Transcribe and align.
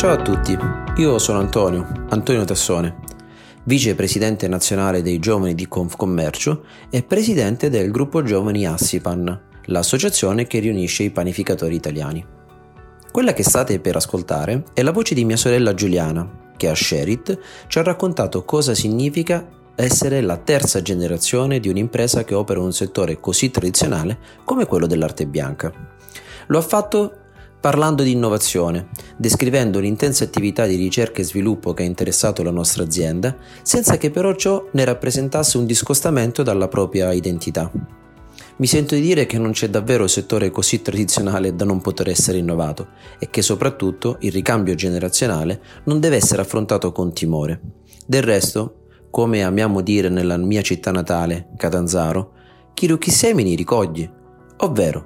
Ciao 0.00 0.12
a 0.12 0.22
tutti, 0.22 0.56
io 0.96 1.18
sono 1.18 1.40
Antonio, 1.40 1.86
Antonio 2.08 2.42
Tassone, 2.46 3.00
vicepresidente 3.64 4.48
nazionale 4.48 5.02
dei 5.02 5.18
giovani 5.18 5.54
di 5.54 5.68
Confcommercio 5.68 6.64
e 6.88 7.02
presidente 7.02 7.68
del 7.68 7.90
gruppo 7.90 8.22
giovani 8.22 8.66
Assipan, 8.66 9.40
l'associazione 9.66 10.46
che 10.46 10.58
riunisce 10.58 11.02
i 11.02 11.10
panificatori 11.10 11.74
italiani. 11.74 12.24
Quella 13.12 13.34
che 13.34 13.42
state 13.42 13.78
per 13.78 13.96
ascoltare 13.96 14.64
è 14.72 14.80
la 14.80 14.92
voce 14.92 15.14
di 15.14 15.26
mia 15.26 15.36
sorella 15.36 15.74
Giuliana, 15.74 16.52
che 16.56 16.70
a 16.70 16.74
Sherit 16.74 17.38
ci 17.66 17.78
ha 17.78 17.82
raccontato 17.82 18.42
cosa 18.46 18.74
significa 18.74 19.46
essere 19.74 20.22
la 20.22 20.38
terza 20.38 20.80
generazione 20.80 21.60
di 21.60 21.68
un'impresa 21.68 22.24
che 22.24 22.34
opera 22.34 22.60
in 22.60 22.64
un 22.64 22.72
settore 22.72 23.20
così 23.20 23.50
tradizionale 23.50 24.18
come 24.46 24.64
quello 24.64 24.86
dell'arte 24.86 25.26
bianca. 25.26 25.70
Lo 26.46 26.56
ha 26.56 26.62
fatto 26.62 27.19
parlando 27.60 28.02
di 28.02 28.12
innovazione, 28.12 28.88
descrivendo 29.16 29.78
l'intensa 29.78 30.24
attività 30.24 30.64
di 30.64 30.76
ricerca 30.76 31.20
e 31.20 31.24
sviluppo 31.24 31.74
che 31.74 31.82
ha 31.82 31.86
interessato 31.86 32.42
la 32.42 32.50
nostra 32.50 32.82
azienda, 32.82 33.36
senza 33.62 33.98
che 33.98 34.10
però 34.10 34.34
ciò 34.34 34.66
ne 34.72 34.84
rappresentasse 34.84 35.58
un 35.58 35.66
discostamento 35.66 36.42
dalla 36.42 36.68
propria 36.68 37.12
identità. 37.12 37.70
Mi 38.56 38.66
sento 38.66 38.94
di 38.94 39.00
dire 39.00 39.26
che 39.26 39.38
non 39.38 39.52
c'è 39.52 39.68
davvero 39.68 40.06
settore 40.06 40.50
così 40.50 40.82
tradizionale 40.82 41.54
da 41.54 41.64
non 41.64 41.80
poter 41.80 42.08
essere 42.08 42.38
innovato 42.38 42.88
e 43.18 43.28
che 43.30 43.42
soprattutto 43.42 44.16
il 44.20 44.32
ricambio 44.32 44.74
generazionale 44.74 45.60
non 45.84 46.00
deve 46.00 46.16
essere 46.16 46.42
affrontato 46.42 46.92
con 46.92 47.12
timore. 47.12 47.60
Del 48.06 48.22
resto, 48.22 48.80
come 49.10 49.42
amiamo 49.42 49.80
dire 49.80 50.08
nella 50.08 50.36
mia 50.36 50.62
città 50.62 50.90
natale, 50.92 51.48
Catanzaro, 51.56 52.32
chi 52.74 52.98
chi 52.98 53.10
semini 53.10 53.54
ricogli, 53.54 54.08
ovvero 54.58 55.04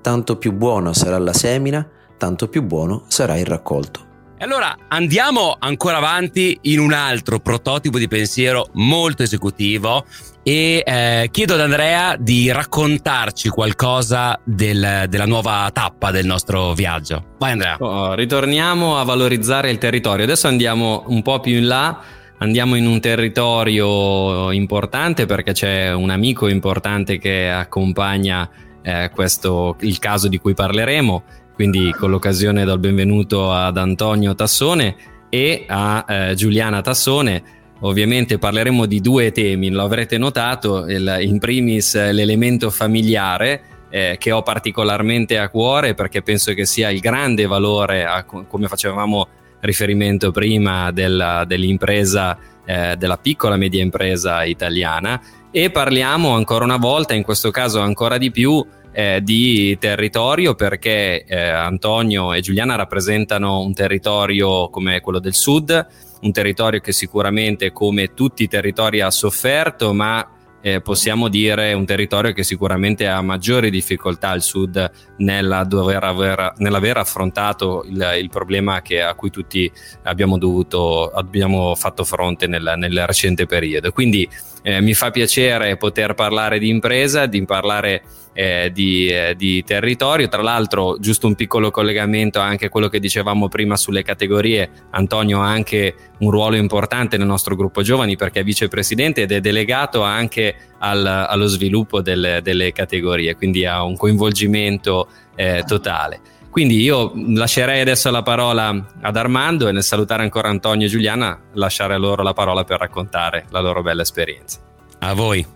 tanto 0.00 0.36
più 0.36 0.52
buona 0.52 0.94
sarà 0.94 1.18
la 1.18 1.32
semina, 1.32 1.88
tanto 2.16 2.48
più 2.48 2.62
buono 2.62 3.04
sarà 3.08 3.36
il 3.36 3.46
raccolto. 3.46 4.04
E 4.38 4.44
allora 4.44 4.76
andiamo 4.88 5.56
ancora 5.58 5.96
avanti 5.96 6.58
in 6.62 6.78
un 6.78 6.92
altro 6.92 7.38
prototipo 7.38 7.98
di 7.98 8.06
pensiero 8.06 8.68
molto 8.74 9.22
esecutivo 9.22 10.04
e 10.42 10.82
eh, 10.84 11.28
chiedo 11.30 11.54
ad 11.54 11.60
Andrea 11.60 12.16
di 12.18 12.52
raccontarci 12.52 13.48
qualcosa 13.48 14.38
del, 14.44 15.06
della 15.08 15.24
nuova 15.24 15.70
tappa 15.72 16.10
del 16.10 16.26
nostro 16.26 16.74
viaggio. 16.74 17.34
Vai 17.38 17.52
Andrea. 17.52 17.76
Oh, 17.78 18.12
ritorniamo 18.12 18.98
a 18.98 19.04
valorizzare 19.04 19.70
il 19.70 19.78
territorio. 19.78 20.24
Adesso 20.24 20.48
andiamo 20.48 21.04
un 21.06 21.22
po' 21.22 21.40
più 21.40 21.56
in 21.56 21.66
là 21.66 22.00
andiamo 22.38 22.74
in 22.74 22.86
un 22.86 23.00
territorio 23.00 24.50
importante 24.50 25.24
perché 25.24 25.52
c'è 25.52 25.94
un 25.94 26.10
amico 26.10 26.48
importante 26.48 27.16
che 27.16 27.48
accompagna 27.50 28.48
eh, 28.82 29.10
questo, 29.14 29.76
il 29.80 29.98
caso 29.98 30.28
di 30.28 30.38
cui 30.38 30.54
parleremo 30.54 31.22
quindi 31.56 31.90
con 31.98 32.10
l'occasione 32.10 32.64
do 32.64 32.74
il 32.74 32.78
benvenuto 32.78 33.50
ad 33.50 33.78
Antonio 33.78 34.34
Tassone 34.34 34.94
e 35.30 35.64
a 35.66 36.04
eh, 36.06 36.34
Giuliana 36.34 36.82
Tassone. 36.82 37.42
Ovviamente 37.80 38.36
parleremo 38.36 38.84
di 38.84 39.00
due 39.00 39.32
temi, 39.32 39.70
lo 39.70 39.82
avrete 39.82 40.18
notato, 40.18 40.84
il, 40.86 41.16
in 41.20 41.38
primis 41.38 41.94
l'elemento 41.94 42.68
familiare 42.68 43.62
eh, 43.88 44.16
che 44.18 44.32
ho 44.32 44.42
particolarmente 44.42 45.38
a 45.38 45.48
cuore 45.48 45.94
perché 45.94 46.20
penso 46.20 46.52
che 46.52 46.66
sia 46.66 46.90
il 46.90 47.00
grande 47.00 47.46
valore, 47.46 48.04
a, 48.04 48.24
come 48.24 48.68
facevamo 48.68 49.26
riferimento 49.60 50.32
prima, 50.32 50.90
della, 50.90 51.44
dell'impresa, 51.46 52.36
eh, 52.66 52.96
della 52.98 53.16
piccola 53.16 53.56
media 53.56 53.82
impresa 53.82 54.44
italiana 54.44 55.18
e 55.50 55.70
parliamo 55.70 56.34
ancora 56.34 56.64
una 56.64 56.76
volta, 56.76 57.14
in 57.14 57.22
questo 57.22 57.50
caso 57.50 57.80
ancora 57.80 58.18
di 58.18 58.30
più, 58.30 58.62
eh, 58.98 59.20
di 59.22 59.76
territorio 59.78 60.54
perché 60.54 61.22
eh, 61.24 61.38
Antonio 61.38 62.32
e 62.32 62.40
Giuliana 62.40 62.76
rappresentano 62.76 63.60
un 63.60 63.74
territorio 63.74 64.70
come 64.70 65.02
quello 65.02 65.18
del 65.18 65.34
sud, 65.34 65.86
un 66.22 66.32
territorio 66.32 66.80
che 66.80 66.92
sicuramente 66.92 67.72
come 67.72 68.14
tutti 68.14 68.44
i 68.44 68.48
territori 68.48 69.02
ha 69.02 69.10
sofferto, 69.10 69.92
ma 69.92 70.26
eh, 70.62 70.80
possiamo 70.80 71.28
dire 71.28 71.74
un 71.74 71.84
territorio 71.84 72.32
che 72.32 72.42
sicuramente 72.42 73.06
ha 73.06 73.20
maggiori 73.20 73.68
difficoltà 73.68 74.30
al 74.30 74.40
sud 74.40 74.90
nella 75.18 75.58
aver, 75.68 76.54
nell'aver 76.56 76.96
affrontato 76.96 77.84
il, 77.86 78.14
il 78.18 78.30
problema 78.30 78.80
che, 78.80 79.02
a 79.02 79.14
cui 79.14 79.28
tutti 79.28 79.70
abbiamo, 80.04 80.38
dovuto, 80.38 81.10
abbiamo 81.10 81.74
fatto 81.74 82.02
fronte 82.02 82.46
nel, 82.46 82.76
nel 82.78 83.06
recente 83.06 83.44
periodo. 83.44 83.92
Quindi 83.92 84.26
eh, 84.66 84.80
mi 84.80 84.94
fa 84.94 85.12
piacere 85.12 85.76
poter 85.76 86.14
parlare 86.14 86.58
di 86.58 86.68
impresa, 86.68 87.26
di 87.26 87.44
parlare 87.44 88.02
eh, 88.32 88.72
di, 88.74 89.06
eh, 89.06 89.36
di, 89.36 89.62
territorio. 89.62 90.26
Tra 90.26 90.42
l'altro, 90.42 90.98
giusto 90.98 91.28
un 91.28 91.36
piccolo 91.36 91.70
collegamento 91.70 92.40
anche 92.40 92.66
a 92.66 92.68
quello 92.68 92.88
che 92.88 92.98
dicevamo 92.98 93.46
prima 93.46 93.76
sulle 93.76 94.02
categorie. 94.02 94.68
Antonio 94.90 95.40
ha 95.40 95.46
anche 95.46 95.94
un 96.18 96.32
ruolo 96.32 96.56
importante 96.56 97.16
nel 97.16 97.28
nostro 97.28 97.54
gruppo 97.54 97.82
giovani 97.82 98.16
perché 98.16 98.40
è 98.40 98.42
vicepresidente 98.42 99.22
ed 99.22 99.30
è 99.30 99.38
delegato 99.40 100.02
anche 100.02 100.56
al, 100.80 101.06
allo 101.06 101.46
sviluppo 101.46 102.02
delle, 102.02 102.40
delle, 102.42 102.72
categorie, 102.72 103.36
quindi 103.36 103.64
ha 103.66 103.84
un 103.84 103.96
coinvolgimento 103.96 105.06
eh, 105.36 105.62
totale. 105.64 106.18
Quindi 106.56 106.80
io 106.80 107.12
lascerei 107.34 107.82
adesso 107.82 108.10
la 108.10 108.22
parola 108.22 108.74
ad 109.02 109.14
Armando 109.14 109.68
e 109.68 109.72
nel 109.72 109.82
salutare 109.82 110.22
ancora 110.22 110.48
Antonio 110.48 110.86
e 110.86 110.88
Giuliana 110.88 111.38
lasciare 111.52 111.92
a 111.92 111.98
loro 111.98 112.22
la 112.22 112.32
parola 112.32 112.64
per 112.64 112.78
raccontare 112.78 113.44
la 113.50 113.60
loro 113.60 113.82
bella 113.82 114.00
esperienza. 114.00 114.60
A 115.00 115.12
voi. 115.12 115.46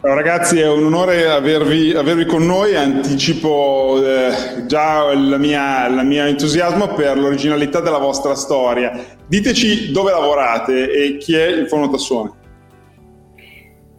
Ciao 0.00 0.14
ragazzi, 0.14 0.58
è 0.58 0.68
un 0.68 0.86
onore 0.86 1.30
avervi, 1.30 1.92
avervi 1.94 2.26
con 2.26 2.44
noi, 2.44 2.74
anticipo 2.74 4.02
eh, 4.04 4.66
già 4.66 5.12
il 5.12 5.36
mio 5.38 6.24
entusiasmo 6.24 6.88
per 6.88 7.16
l'originalità 7.16 7.78
della 7.78 7.98
vostra 7.98 8.34
storia. 8.34 9.00
Diteci 9.24 9.92
dove 9.92 10.10
lavorate 10.10 10.90
e 10.90 11.18
chi 11.18 11.36
è 11.36 11.46
il 11.46 11.68
Fono 11.68 11.88
Tassone. 11.88 12.40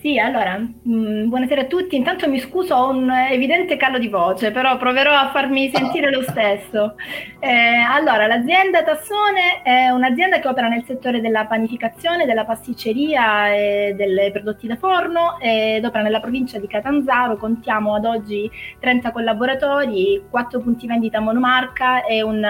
Sì, 0.03 0.19
allora, 0.19 0.58
mh, 0.58 0.94
mm, 0.94 1.30
buonasera 1.30 1.62
a 1.62 1.66
tutti. 1.66 1.96
Intanto 1.96 2.28
mi 2.28 2.38
scuso, 2.38 2.75
ho 2.75 2.90
un 2.90 3.09
evidente 3.09 3.78
calo 3.78 4.00
di 4.00 4.09
voce, 4.09 4.52
però 4.52 4.75
proverò 4.75 5.14
a 5.14 5.30
farmi 5.31 5.72
sentire 5.74 6.12
lo 6.12 6.22
stesso. 6.24 6.96
Eh, 7.40 7.47
allora, 7.90 8.28
l'azienda 8.28 8.84
Tassone 8.84 9.62
è 9.64 9.88
un'azienda 9.91 10.40
che 10.40 10.50
opera 10.50 10.68
nel 10.68 10.84
settore 10.84 11.22
della 11.22 11.46
panificazione, 11.46 12.25
della 12.25 12.44
pasticceria 12.44 13.53
e 13.56 13.94
dei 13.96 14.30
prodotti 14.34 14.68
da 14.68 14.75
forno 14.75 15.40
ed 15.40 15.86
opera 15.86 16.03
nella 16.03 16.20
provincia 16.20 16.59
di 16.59 16.68
Catanzaro. 16.68 17.38
Contiamo 17.38 17.96
ad 17.96 18.03
oggi 18.03 18.52
30 18.81 19.09
collaboratori, 19.12 20.22
4 20.30 20.59
punti 20.59 20.85
vendita 20.85 21.22
monomarca 21.22 22.03
e 22.03 22.22
un 22.22 22.46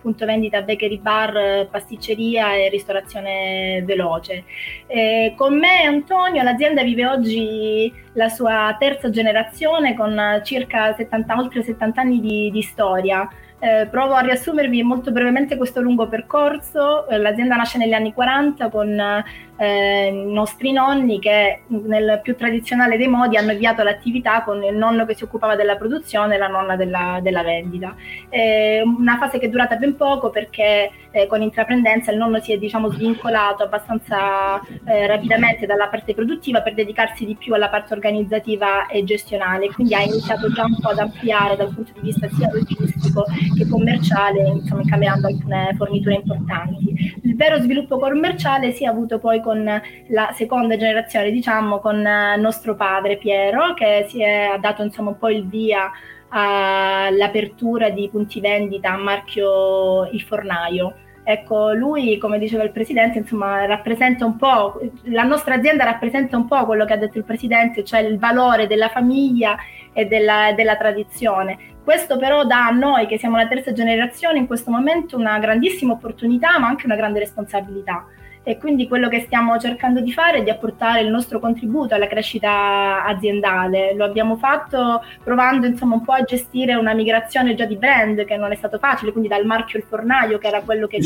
punto 0.00 0.24
vendita 0.24 0.62
bakery 0.62 0.98
bar, 0.98 1.68
pasticceria 1.70 2.54
e 2.54 2.68
ristorazione 2.68 3.82
veloce. 3.84 4.42
Eh, 4.88 5.34
con 5.36 5.56
me 5.56 5.82
Antonio, 5.82 6.42
l'azienda 6.42 6.82
vive 6.96 7.06
oggi 7.06 7.92
la 8.14 8.30
sua 8.30 8.74
terza 8.78 9.10
generazione 9.10 9.94
con 9.94 10.40
circa 10.42 10.94
70, 10.94 11.36
oltre 11.36 11.62
70 11.62 12.00
anni 12.00 12.20
di, 12.20 12.50
di 12.50 12.62
storia. 12.62 13.28
Eh, 13.58 13.86
provo 13.90 14.14
a 14.14 14.20
riassumervi 14.20 14.82
molto 14.82 15.12
brevemente 15.12 15.58
questo 15.58 15.82
lungo 15.82 16.08
percorso. 16.08 17.06
Eh, 17.06 17.18
l'azienda 17.18 17.56
nasce 17.56 17.76
negli 17.76 17.92
anni 17.92 18.14
40 18.14 18.70
con 18.70 19.22
eh, 19.56 20.10
nostri 20.10 20.72
nonni 20.72 21.18
che 21.18 21.60
nel 21.68 22.20
più 22.22 22.36
tradizionale 22.36 22.96
dei 22.96 23.08
modi 23.08 23.36
hanno 23.36 23.52
avviato 23.52 23.82
l'attività 23.82 24.42
con 24.42 24.62
il 24.62 24.76
nonno 24.76 25.04
che 25.06 25.14
si 25.14 25.24
occupava 25.24 25.56
della 25.56 25.76
produzione 25.76 26.34
e 26.34 26.38
la 26.38 26.48
nonna 26.48 26.76
della, 26.76 27.20
della 27.22 27.42
vendita. 27.42 27.94
Eh, 28.28 28.82
una 28.82 29.16
fase 29.18 29.38
che 29.38 29.46
è 29.46 29.48
durata 29.48 29.76
ben 29.76 29.96
poco 29.96 30.30
perché 30.30 30.90
eh, 31.10 31.26
con 31.26 31.40
intraprendenza 31.40 32.12
il 32.12 32.18
nonno 32.18 32.40
si 32.40 32.52
è 32.52 32.58
diciamo, 32.58 32.90
svincolato 32.90 33.62
abbastanza 33.62 34.60
eh, 34.84 35.06
rapidamente 35.06 35.64
dalla 35.64 35.88
parte 35.88 36.12
produttiva 36.14 36.60
per 36.60 36.74
dedicarsi 36.74 37.24
di 37.24 37.34
più 37.36 37.54
alla 37.54 37.70
parte 37.70 37.94
organizzativa 37.94 38.86
e 38.86 39.02
gestionale, 39.04 39.68
quindi 39.72 39.94
ha 39.94 40.02
iniziato 40.02 40.52
già 40.52 40.64
un 40.64 40.78
po' 40.78 40.88
ad 40.88 40.98
ampliare 40.98 41.56
dal 41.56 41.72
punto 41.72 41.92
di 41.94 42.00
vista 42.00 42.28
sia 42.28 42.50
logistico 42.52 43.24
che 43.56 43.66
commerciale, 43.66 44.46
insomma, 44.48 44.82
cambiando 44.86 45.28
alcune 45.28 45.74
forniture 45.76 46.16
importanti. 46.16 47.18
Il 47.22 47.34
vero 47.34 47.58
sviluppo 47.60 47.98
commerciale 47.98 48.72
si 48.72 48.84
è 48.84 48.86
avuto 48.86 49.18
poi 49.18 49.40
con 49.46 49.80
la 50.08 50.32
seconda 50.34 50.76
generazione, 50.76 51.30
diciamo, 51.30 51.78
con 51.78 52.04
eh, 52.04 52.36
nostro 52.36 52.74
padre 52.74 53.16
Piero, 53.16 53.74
che 53.74 54.06
si 54.08 54.20
è, 54.20 54.56
dato 54.58 54.82
insomma 54.82 55.10
un 55.10 55.18
po' 55.18 55.28
il 55.28 55.46
via 55.46 55.88
all'apertura 56.30 57.90
di 57.90 58.08
punti 58.10 58.40
vendita 58.40 58.90
a 58.90 58.96
marchio 58.96 60.08
Il 60.10 60.20
Fornaio. 60.22 60.96
Ecco, 61.22 61.72
lui, 61.72 62.18
come 62.18 62.40
diceva 62.40 62.64
il 62.64 62.72
presidente, 62.72 63.18
insomma, 63.18 63.66
rappresenta 63.66 64.24
un 64.24 64.36
po', 64.36 64.80
la 65.04 65.22
nostra 65.22 65.54
azienda 65.54 65.84
rappresenta 65.84 66.36
un 66.36 66.48
po' 66.48 66.64
quello 66.66 66.84
che 66.84 66.94
ha 66.94 66.98
detto 66.98 67.18
il 67.18 67.24
presidente, 67.24 67.84
cioè 67.84 68.00
il 68.00 68.18
valore 68.18 68.66
della 68.66 68.88
famiglia 68.88 69.56
e 69.92 70.06
della, 70.06 70.52
della 70.56 70.76
tradizione. 70.76 71.74
Questo 71.84 72.18
però 72.18 72.44
dà 72.44 72.66
a 72.66 72.70
noi, 72.70 73.06
che 73.06 73.16
siamo 73.16 73.36
la 73.36 73.46
terza 73.46 73.72
generazione, 73.72 74.38
in 74.38 74.48
questo 74.48 74.72
momento 74.72 75.16
una 75.16 75.38
grandissima 75.38 75.92
opportunità, 75.92 76.58
ma 76.58 76.66
anche 76.66 76.86
una 76.86 76.96
grande 76.96 77.20
responsabilità 77.20 78.06
e 78.48 78.58
quindi 78.58 78.86
quello 78.86 79.08
che 79.08 79.22
stiamo 79.22 79.58
cercando 79.58 80.00
di 80.00 80.12
fare 80.12 80.38
è 80.38 80.42
di 80.44 80.50
apportare 80.50 81.00
il 81.00 81.08
nostro 81.08 81.40
contributo 81.40 81.96
alla 81.96 82.06
crescita 82.06 83.04
aziendale. 83.04 83.92
Lo 83.96 84.04
abbiamo 84.04 84.36
fatto 84.36 85.02
provando 85.24 85.66
insomma 85.66 85.96
un 85.96 86.04
po' 86.04 86.12
a 86.12 86.22
gestire 86.22 86.76
una 86.76 86.94
migrazione 86.94 87.56
già 87.56 87.64
di 87.64 87.74
brand 87.74 88.24
che 88.24 88.36
non 88.36 88.52
è 88.52 88.54
stato 88.54 88.78
facile, 88.78 89.10
quindi 89.10 89.28
dal 89.28 89.44
marchio 89.44 89.80
Il 89.80 89.84
Fornaio 89.88 90.38
che 90.38 90.46
era 90.46 90.60
quello 90.60 90.86
che 90.86 91.00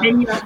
veniva 0.00 0.40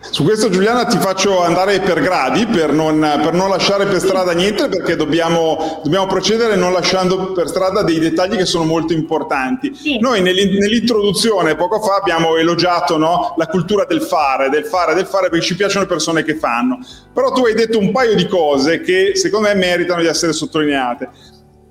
su 0.00 0.22
questo 0.22 0.48
Giuliana 0.48 0.84
ti 0.86 0.96
faccio 0.96 1.42
andare 1.42 1.80
per 1.80 2.00
gradi 2.00 2.46
per 2.46 2.72
non, 2.72 3.00
per 3.20 3.32
non 3.32 3.48
lasciare 3.50 3.86
per 3.86 3.98
strada 3.98 4.32
niente 4.32 4.68
perché 4.68 4.94
dobbiamo, 4.94 5.80
dobbiamo, 5.82 6.06
procedere 6.06 6.54
non 6.54 6.72
lasciando 6.72 7.32
per 7.32 7.48
strada 7.48 7.82
dei 7.82 7.98
dettagli 7.98 8.36
che 8.36 8.46
sono 8.46 8.64
molto 8.64 8.92
importanti. 8.92 9.74
Sì. 9.74 9.98
Noi 9.98 10.22
nell'introduzione 10.22 11.56
poco 11.56 11.80
fa 11.80 11.96
abbiamo 11.96 12.36
elogiato 12.36 12.96
no, 12.96 13.34
la 13.36 13.46
cultura 13.48 13.84
del 13.84 14.00
fare, 14.00 14.48
del 14.48 14.64
fare, 14.64 14.94
del 14.94 15.06
fare 15.06 15.30
perché 15.30 15.44
ci 15.44 15.56
piacciono 15.56 15.82
le 15.82 15.88
persone 15.88 16.22
che 16.22 16.36
fanno. 16.36 16.78
Però 17.12 17.32
tu 17.32 17.44
hai 17.44 17.54
detto 17.54 17.78
un 17.78 17.90
paio 17.90 18.14
di 18.14 18.26
cose 18.26 18.80
che 18.80 19.16
secondo 19.16 19.48
me 19.48 19.54
meritano 19.54 20.00
di 20.00 20.06
essere 20.06 20.32
sottolineate 20.32 21.10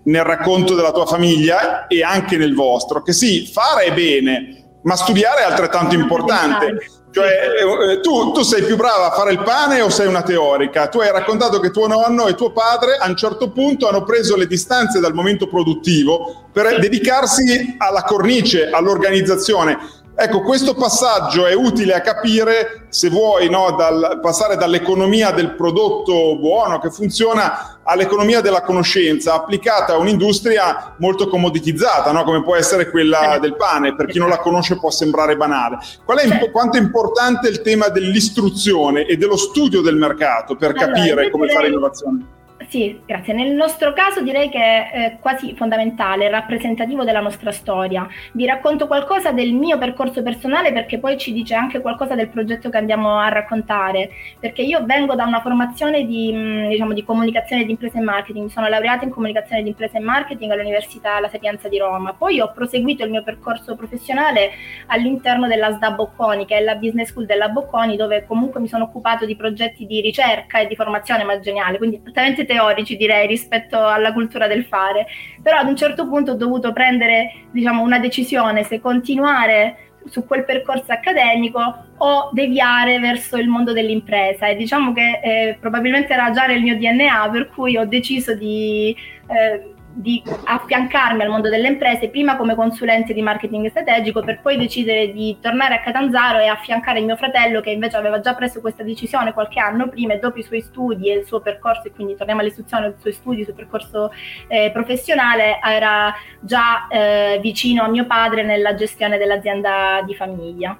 nel 0.03 0.23
racconto 0.23 0.75
della 0.75 0.91
tua 0.91 1.05
famiglia 1.05 1.87
e 1.87 2.03
anche 2.03 2.37
nel 2.37 2.53
vostro, 2.53 3.01
che 3.01 3.13
sì, 3.13 3.49
fare 3.51 3.85
è 3.85 3.93
bene, 3.93 4.79
ma 4.83 4.95
studiare 4.95 5.41
è 5.41 5.43
altrettanto 5.43 5.95
importante. 5.95 6.96
Cioè, 7.17 7.29
eh, 7.29 7.91
eh, 7.93 7.99
tu, 7.99 8.31
tu, 8.31 8.43
sei 8.43 8.61
più 8.61 8.75
brava 8.75 9.07
a 9.07 9.11
fare 9.11 9.31
il 9.31 9.41
pane 9.41 9.81
o 9.81 9.89
sei 9.89 10.05
una 10.05 10.21
teorica? 10.21 10.87
Tu 10.87 10.99
hai 10.99 11.11
raccontato 11.11 11.59
che 11.59 11.71
tuo 11.71 11.87
nonno 11.87 12.27
e 12.27 12.35
tuo 12.35 12.51
padre 12.51 12.97
a 12.97 13.07
un 13.07 13.15
certo 13.15 13.49
punto 13.49 13.89
hanno 13.89 14.03
preso 14.03 14.35
le 14.35 14.45
distanze 14.45 14.99
dal 14.99 15.15
momento 15.15 15.47
produttivo 15.47 16.49
per 16.53 16.79
dedicarsi 16.79 17.73
alla 17.79 18.03
cornice, 18.03 18.69
all'organizzazione. 18.69 19.79
Ecco, 20.19 20.41
questo 20.41 20.73
passaggio 20.73 21.45
è 21.45 21.53
utile 21.53 21.93
a 21.93 22.01
capire, 22.01 22.87
se 22.89 23.07
vuoi, 23.07 23.51
no, 23.51 23.75
dal, 23.77 24.19
passare 24.19 24.55
dall'economia 24.55 25.29
del 25.29 25.53
prodotto 25.53 26.39
buono 26.39 26.79
che 26.79 26.89
funziona 26.89 27.81
all'economia 27.83 28.41
della 28.41 28.63
conoscenza 28.63 29.35
applicata 29.35 29.93
a 29.93 29.97
un'industria 29.97 30.95
molto 30.97 31.27
commoditizzata, 31.27 32.11
no? 32.11 32.23
come 32.23 32.41
può 32.41 32.55
essere 32.55 32.89
quella 32.89 33.37
del 33.39 33.55
pane. 33.55 33.95
Per 33.95 34.07
chi 34.07 34.17
non 34.17 34.29
la 34.29 34.39
conosce 34.39 34.79
può 34.79 34.89
sembrare 34.89 35.37
banale. 35.37 35.77
Qual 36.03 36.17
è, 36.17 36.49
quanto 36.49 36.77
è 36.77 36.81
importante 36.81 37.47
il 37.47 37.61
tema 37.61 37.89
dell'istruzione 37.89 39.05
e 39.05 39.17
dello 39.17 39.37
studio 39.37 39.81
del 39.81 39.97
mercato 39.97 40.55
per 40.55 40.73
capire 40.73 41.11
allora, 41.11 41.29
come 41.29 41.47
fare 41.49 41.67
innovazione? 41.67 42.36
Sì, 42.69 42.99
grazie. 43.05 43.33
Nel 43.33 43.53
nostro 43.53 43.93
caso 43.93 44.21
direi 44.21 44.49
che 44.49 44.59
è 44.89 45.17
quasi 45.21 45.55
fondamentale, 45.55 46.29
rappresentativo 46.29 47.05
della 47.05 47.21
nostra 47.21 47.53
storia. 47.53 48.05
Vi 48.33 48.45
racconto 48.45 48.87
qualcosa 48.87 49.31
del 49.31 49.53
mio 49.53 49.77
percorso 49.77 50.21
personale 50.21 50.73
perché 50.73 50.99
poi 50.99 51.17
ci 51.17 51.31
dice 51.31 51.55
anche 51.55 51.79
qualcosa 51.79 52.13
del 52.13 52.27
progetto 52.27 52.69
che 52.69 52.77
andiamo 52.77 53.19
a 53.19 53.29
raccontare. 53.29 54.09
Perché 54.37 54.63
io 54.63 54.83
vengo 54.83 55.15
da 55.15 55.23
una 55.23 55.39
formazione 55.39 56.05
di, 56.05 56.29
mm, 56.33 56.67
diciamo, 56.67 56.91
di 56.91 57.05
comunicazione 57.05 57.63
di 57.63 57.71
impresa 57.71 57.99
e 57.99 58.01
marketing, 58.01 58.49
sono 58.49 58.67
laureata 58.67 59.05
in 59.05 59.11
comunicazione 59.11 59.63
di 59.63 59.69
impresa 59.69 59.97
e 59.97 60.01
marketing 60.01 60.51
all'Università 60.51 61.21
La 61.21 61.29
Sapienza 61.29 61.69
di 61.69 61.77
Roma. 61.77 62.15
Poi 62.15 62.41
ho 62.41 62.51
proseguito 62.51 63.05
il 63.05 63.11
mio 63.11 63.23
percorso 63.23 63.77
professionale 63.77 64.51
all'interno 64.87 65.47
della 65.47 65.71
SDA 65.71 65.91
Bocconi, 65.91 66.45
che 66.45 66.57
è 66.57 66.61
la 66.61 66.75
business 66.75 67.11
school 67.11 67.25
della 67.25 67.47
Bocconi, 67.47 67.95
dove 67.95 68.25
comunque 68.25 68.59
mi 68.59 68.67
sono 68.67 68.83
occupato 68.83 69.25
di 69.25 69.37
progetti 69.37 69.85
di 69.85 70.01
ricerca 70.01 70.59
e 70.59 70.67
di 70.67 70.75
formazione 70.75 71.23
maggiorale, 71.23 71.77
quindi 71.77 72.03
totalmente 72.03 72.45
teorici 72.57 72.97
direi 72.97 73.27
rispetto 73.27 73.85
alla 73.85 74.11
cultura 74.11 74.47
del 74.47 74.65
fare, 74.65 75.05
però 75.41 75.57
ad 75.57 75.67
un 75.67 75.75
certo 75.75 76.07
punto 76.07 76.31
ho 76.31 76.35
dovuto 76.35 76.73
prendere 76.73 77.31
diciamo, 77.51 77.83
una 77.83 77.99
decisione 77.99 78.63
se 78.63 78.79
continuare 78.79 79.77
su 80.09 80.25
quel 80.25 80.45
percorso 80.45 80.91
accademico 80.91 81.59
o 81.97 82.29
deviare 82.31 82.99
verso 82.99 83.37
il 83.37 83.47
mondo 83.47 83.73
dell'impresa. 83.73 84.47
E 84.47 84.55
diciamo 84.55 84.93
che 84.93 85.19
eh, 85.21 85.57
probabilmente 85.59 86.13
era 86.13 86.31
già 86.31 86.45
nel 86.45 86.61
mio 86.61 86.77
DNA 86.77 87.29
per 87.29 87.49
cui 87.49 87.77
ho 87.77 87.85
deciso 87.85 88.33
di 88.33 88.95
eh, 89.27 89.73
di 89.97 90.21
affiancarmi 90.43 91.23
al 91.23 91.29
mondo 91.29 91.49
delle 91.49 91.67
imprese, 91.67 92.09
prima 92.09 92.37
come 92.37 92.53
consulente 92.53 93.13
di 93.13 93.21
marketing 93.21 93.67
strategico, 93.69 94.21
per 94.21 94.41
poi 94.41 94.55
decidere 94.55 95.11
di 95.11 95.37
tornare 95.41 95.75
a 95.75 95.79
Catanzaro 95.79 96.37
e 96.37 96.47
affiancare 96.47 97.01
mio 97.01 97.15
fratello 97.15 97.61
che 97.61 97.71
invece 97.71 97.97
aveva 97.97 98.19
già 98.19 98.35
preso 98.35 98.61
questa 98.61 98.83
decisione 98.83 99.33
qualche 99.33 99.59
anno 99.59 99.89
prima 99.89 100.13
e 100.13 100.19
dopo 100.19 100.37
i 100.37 100.43
suoi 100.43 100.61
studi 100.61 101.09
e 101.09 101.17
il 101.17 101.25
suo 101.25 101.39
percorso, 101.39 101.87
e 101.87 101.91
quindi 101.91 102.15
torniamo 102.15 102.41
all'istruzione 102.41 102.89
del 102.89 102.99
suo 102.99 103.11
studi, 103.11 103.39
il 103.39 103.45
suo 103.45 103.55
percorso 103.55 104.11
eh, 104.47 104.69
professionale, 104.71 105.59
era 105.63 106.13
già 106.39 106.87
eh, 106.87 107.39
vicino 107.41 107.83
a 107.83 107.89
mio 107.89 108.05
padre 108.05 108.43
nella 108.43 108.75
gestione 108.75 109.17
dell'azienda 109.17 110.03
di 110.05 110.13
famiglia. 110.13 110.77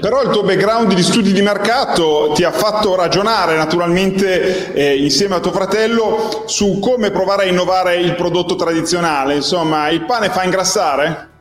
Però 0.00 0.22
il 0.22 0.30
tuo 0.30 0.42
background 0.42 0.94
di 0.94 1.02
studi 1.02 1.32
di 1.32 1.42
mercato 1.42 2.32
ti 2.34 2.44
ha 2.44 2.50
fatto 2.50 2.94
ragionare 2.94 3.56
naturalmente 3.56 4.72
eh, 4.72 4.96
insieme 4.96 5.34
a 5.34 5.40
tuo 5.40 5.52
fratello 5.52 6.44
su 6.46 6.78
come 6.80 7.10
provare 7.10 7.44
a 7.44 7.46
innovare 7.46 7.96
il 7.96 8.14
prodotto 8.14 8.56
tradizionale. 8.56 9.34
Insomma, 9.34 9.90
il 9.90 10.04
pane 10.04 10.30
fa 10.30 10.44
ingrassare? 10.44 11.34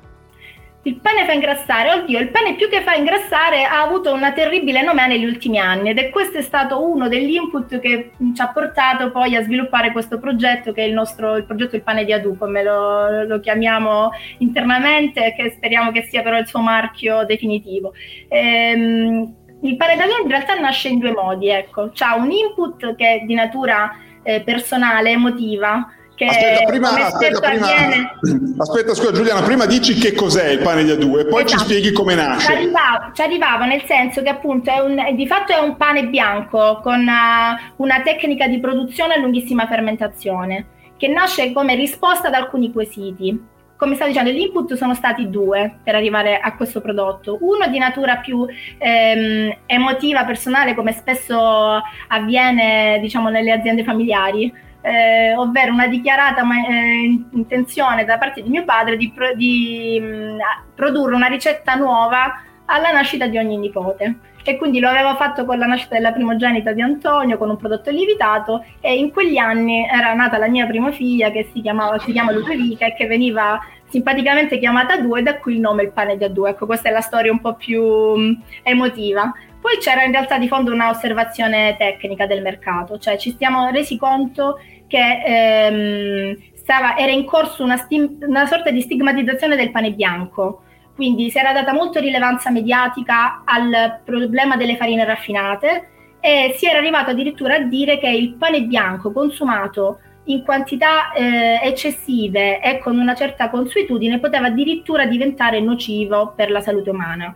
Il 0.87 0.97
pane 0.97 1.25
fa 1.25 1.31
ingrassare, 1.31 1.93
oddio, 1.93 2.19
il 2.19 2.29
pane 2.29 2.53
più 2.53 2.69
che 2.69 2.83
fa 2.83 2.93
ingrassare 2.93 3.63
ha 3.63 3.81
avuto 3.81 4.13
una 4.13 4.33
terribile 4.33 4.83
nomea 4.83 5.07
negli 5.07 5.25
ultimi 5.25 5.57
anni 5.57 5.89
ed 5.89 5.97
è 5.97 6.11
questo 6.11 6.37
è 6.37 6.43
stato 6.43 6.87
uno 6.87 7.07
degli 7.07 7.33
input 7.33 7.79
che 7.79 8.11
ci 8.35 8.41
ha 8.41 8.49
portato 8.49 9.09
poi 9.09 9.35
a 9.35 9.41
sviluppare 9.41 9.91
questo 9.91 10.19
progetto 10.19 10.73
che 10.73 10.83
è 10.83 10.85
il 10.85 10.93
nostro 10.93 11.37
il 11.37 11.45
progetto 11.45 11.75
Il 11.75 11.81
pane 11.81 12.05
di 12.05 12.13
Adu, 12.13 12.37
come 12.37 12.61
lo, 12.61 13.23
lo 13.23 13.39
chiamiamo 13.39 14.11
internamente, 14.37 15.33
che 15.35 15.53
speriamo 15.55 15.91
che 15.91 16.03
sia 16.03 16.21
però 16.21 16.37
il 16.37 16.45
suo 16.45 16.59
marchio 16.59 17.25
definitivo. 17.25 17.91
Ehm, 18.27 19.33
il 19.63 19.77
pane 19.77 19.95
di 19.95 20.01
Adu 20.01 20.21
in 20.21 20.29
realtà 20.29 20.53
nasce 20.53 20.89
in 20.89 20.99
due 20.99 21.13
modi, 21.13 21.49
ecco, 21.49 21.89
ha 21.97 22.15
un 22.15 22.29
input 22.29 22.95
che 22.95 23.07
è 23.07 23.19
di 23.25 23.33
natura 23.33 23.91
eh, 24.21 24.41
personale, 24.41 25.09
emotiva, 25.09 25.87
che 26.15 26.25
aspetta, 26.25 26.63
prima, 26.65 26.89
aspetta, 26.89 27.39
prima, 27.39 27.67
aspetta, 28.57 28.93
scusa 28.93 29.11
Giuliana, 29.11 29.41
prima 29.41 29.65
dici 29.65 29.95
che 29.95 30.13
cos'è 30.13 30.47
il 30.47 30.59
pane 30.59 30.83
di 30.83 30.91
A2 30.91 31.19
e 31.19 31.25
poi 31.25 31.43
esatto. 31.43 31.47
ci 31.47 31.57
spieghi 31.65 31.91
come 31.91 32.15
nasce. 32.15 32.47
Ci 32.47 32.51
arrivava, 32.53 33.11
ci 33.13 33.21
arrivava, 33.21 33.65
nel 33.65 33.83
senso 33.83 34.21
che 34.21 34.29
appunto 34.29 34.71
è 34.71 34.79
un, 34.79 35.15
di 35.15 35.27
fatto 35.27 35.51
è 35.51 35.59
un 35.59 35.75
pane 35.75 36.07
bianco 36.07 36.79
con 36.81 37.01
uh, 37.01 37.83
una 37.83 38.01
tecnica 38.01 38.47
di 38.47 38.59
produzione 38.59 39.15
a 39.15 39.17
lunghissima 39.17 39.67
fermentazione 39.67 40.67
che 40.97 41.07
nasce 41.07 41.51
come 41.51 41.75
risposta 41.75 42.27
ad 42.27 42.33
alcuni 42.33 42.71
quesiti. 42.71 43.53
Come 43.77 43.95
stavo 43.95 44.09
dicendo, 44.09 44.31
gli 44.31 44.39
input 44.39 44.73
sono 44.75 44.93
stati 44.93 45.29
due 45.29 45.79
per 45.83 45.95
arrivare 45.95 46.39
a 46.39 46.55
questo 46.55 46.79
prodotto. 46.79 47.37
Uno 47.41 47.67
di 47.67 47.77
natura 47.77 48.17
più 48.17 48.45
ehm, 48.77 49.53
emotiva, 49.65 50.23
personale, 50.23 50.75
come 50.75 50.93
spesso 50.93 51.81
avviene 52.07 52.99
diciamo, 53.01 53.27
nelle 53.27 53.51
aziende 53.51 53.83
familiari, 53.83 54.51
eh, 54.85 55.33
ovvero 55.35 55.73
una 55.73 55.87
dichiarata 55.87 56.43
eh, 56.43 57.25
intenzione 57.31 58.05
da 58.05 58.19
parte 58.19 58.43
di 58.43 58.49
mio 58.49 58.63
padre 58.63 58.97
di, 58.97 59.11
pro- 59.11 59.33
di 59.33 59.99
mh, 59.99 60.05
mm, 60.05 60.39
produrre 60.75 61.15
una 61.15 61.25
ricetta 61.25 61.73
nuova 61.73 62.39
alla 62.65 62.91
nascita 62.91 63.25
di 63.25 63.39
ogni 63.39 63.57
nipote. 63.57 64.19
E 64.47 64.57
quindi 64.57 64.79
lo 64.79 64.87
aveva 64.87 65.15
fatto 65.15 65.43
con 65.43 65.57
la 65.57 65.65
nascita 65.65 65.95
della 65.95 66.11
primogenita 66.11 66.71
di 66.71 66.83
Antonio, 66.83 67.39
con 67.39 67.49
un 67.49 67.57
prodotto 67.57 67.89
lievitato, 67.89 68.63
e 68.79 68.95
in 68.95 69.11
quegli 69.11 69.37
anni 69.37 69.87
era 69.91 70.13
nata 70.13 70.37
la 70.37 70.47
mia 70.47 70.67
prima 70.67 70.91
figlia 70.91 71.31
che 71.31 71.49
si, 71.51 71.61
chiamava, 71.61 71.97
si 71.97 72.11
chiama 72.11 72.31
Ludovica 72.31 72.85
e 72.85 72.93
che 72.93 73.07
veniva 73.07 73.59
simpaticamente 73.89 74.59
chiamata 74.59 74.97
Due, 74.97 75.23
da 75.23 75.39
qui 75.39 75.55
il 75.55 75.61
nome 75.61 75.81
il 75.81 75.91
pane 75.91 76.15
di 76.15 76.25
A2. 76.25 76.49
Ecco, 76.49 76.67
questa 76.67 76.89
è 76.89 76.91
la 76.91 77.01
storia 77.01 77.31
un 77.31 77.41
po' 77.41 77.55
più 77.55 77.83
mh, 77.83 78.21
mm, 78.21 78.33
emotiva. 78.61 79.33
Poi 79.65 79.77
c'era 79.79 80.03
in 80.03 80.11
realtà 80.11 80.37
di 80.37 80.47
fondo 80.47 80.71
un'osservazione 80.71 81.75
tecnica 81.75 82.27
del 82.27 82.43
mercato, 82.43 82.99
cioè 82.99 83.17
ci 83.17 83.35
siamo 83.35 83.71
resi 83.71 83.97
conto 83.97 84.59
che 84.87 85.23
ehm, 85.25 86.37
stava, 86.53 86.97
era 86.97 87.11
in 87.11 87.25
corso 87.25 87.63
una, 87.63 87.77
stim- 87.77 88.23
una 88.27 88.45
sorta 88.45 88.71
di 88.71 88.81
stigmatizzazione 88.81 89.55
del 89.55 89.71
pane 89.71 89.93
bianco. 89.93 90.63
Quindi 90.95 91.29
si 91.29 91.37
era 91.37 91.51
data 91.51 91.73
molta 91.73 91.99
rilevanza 91.99 92.49
mediatica 92.49 93.43
al 93.45 94.01
problema 94.03 94.55
delle 94.55 94.77
farine 94.77 95.03
raffinate 95.03 95.89
e 96.21 96.55
si 96.57 96.65
era 96.65 96.79
arrivato 96.79 97.11
addirittura 97.11 97.55
a 97.55 97.59
dire 97.59 97.99
che 97.99 98.09
il 98.09 98.35
pane 98.35 98.61
bianco 98.63 99.11
consumato 99.11 99.99
in 100.25 100.43
quantità 100.43 101.11
eh, 101.13 101.59
eccessive 101.61 102.61
e 102.61 102.79
con 102.79 102.97
una 102.97 103.13
certa 103.13 103.49
consuetudine 103.49 104.19
poteva 104.19 104.47
addirittura 104.47 105.05
diventare 105.05 105.59
nocivo 105.59 106.33
per 106.35 106.49
la 106.49 106.61
salute 106.61 106.89
umana 106.89 107.35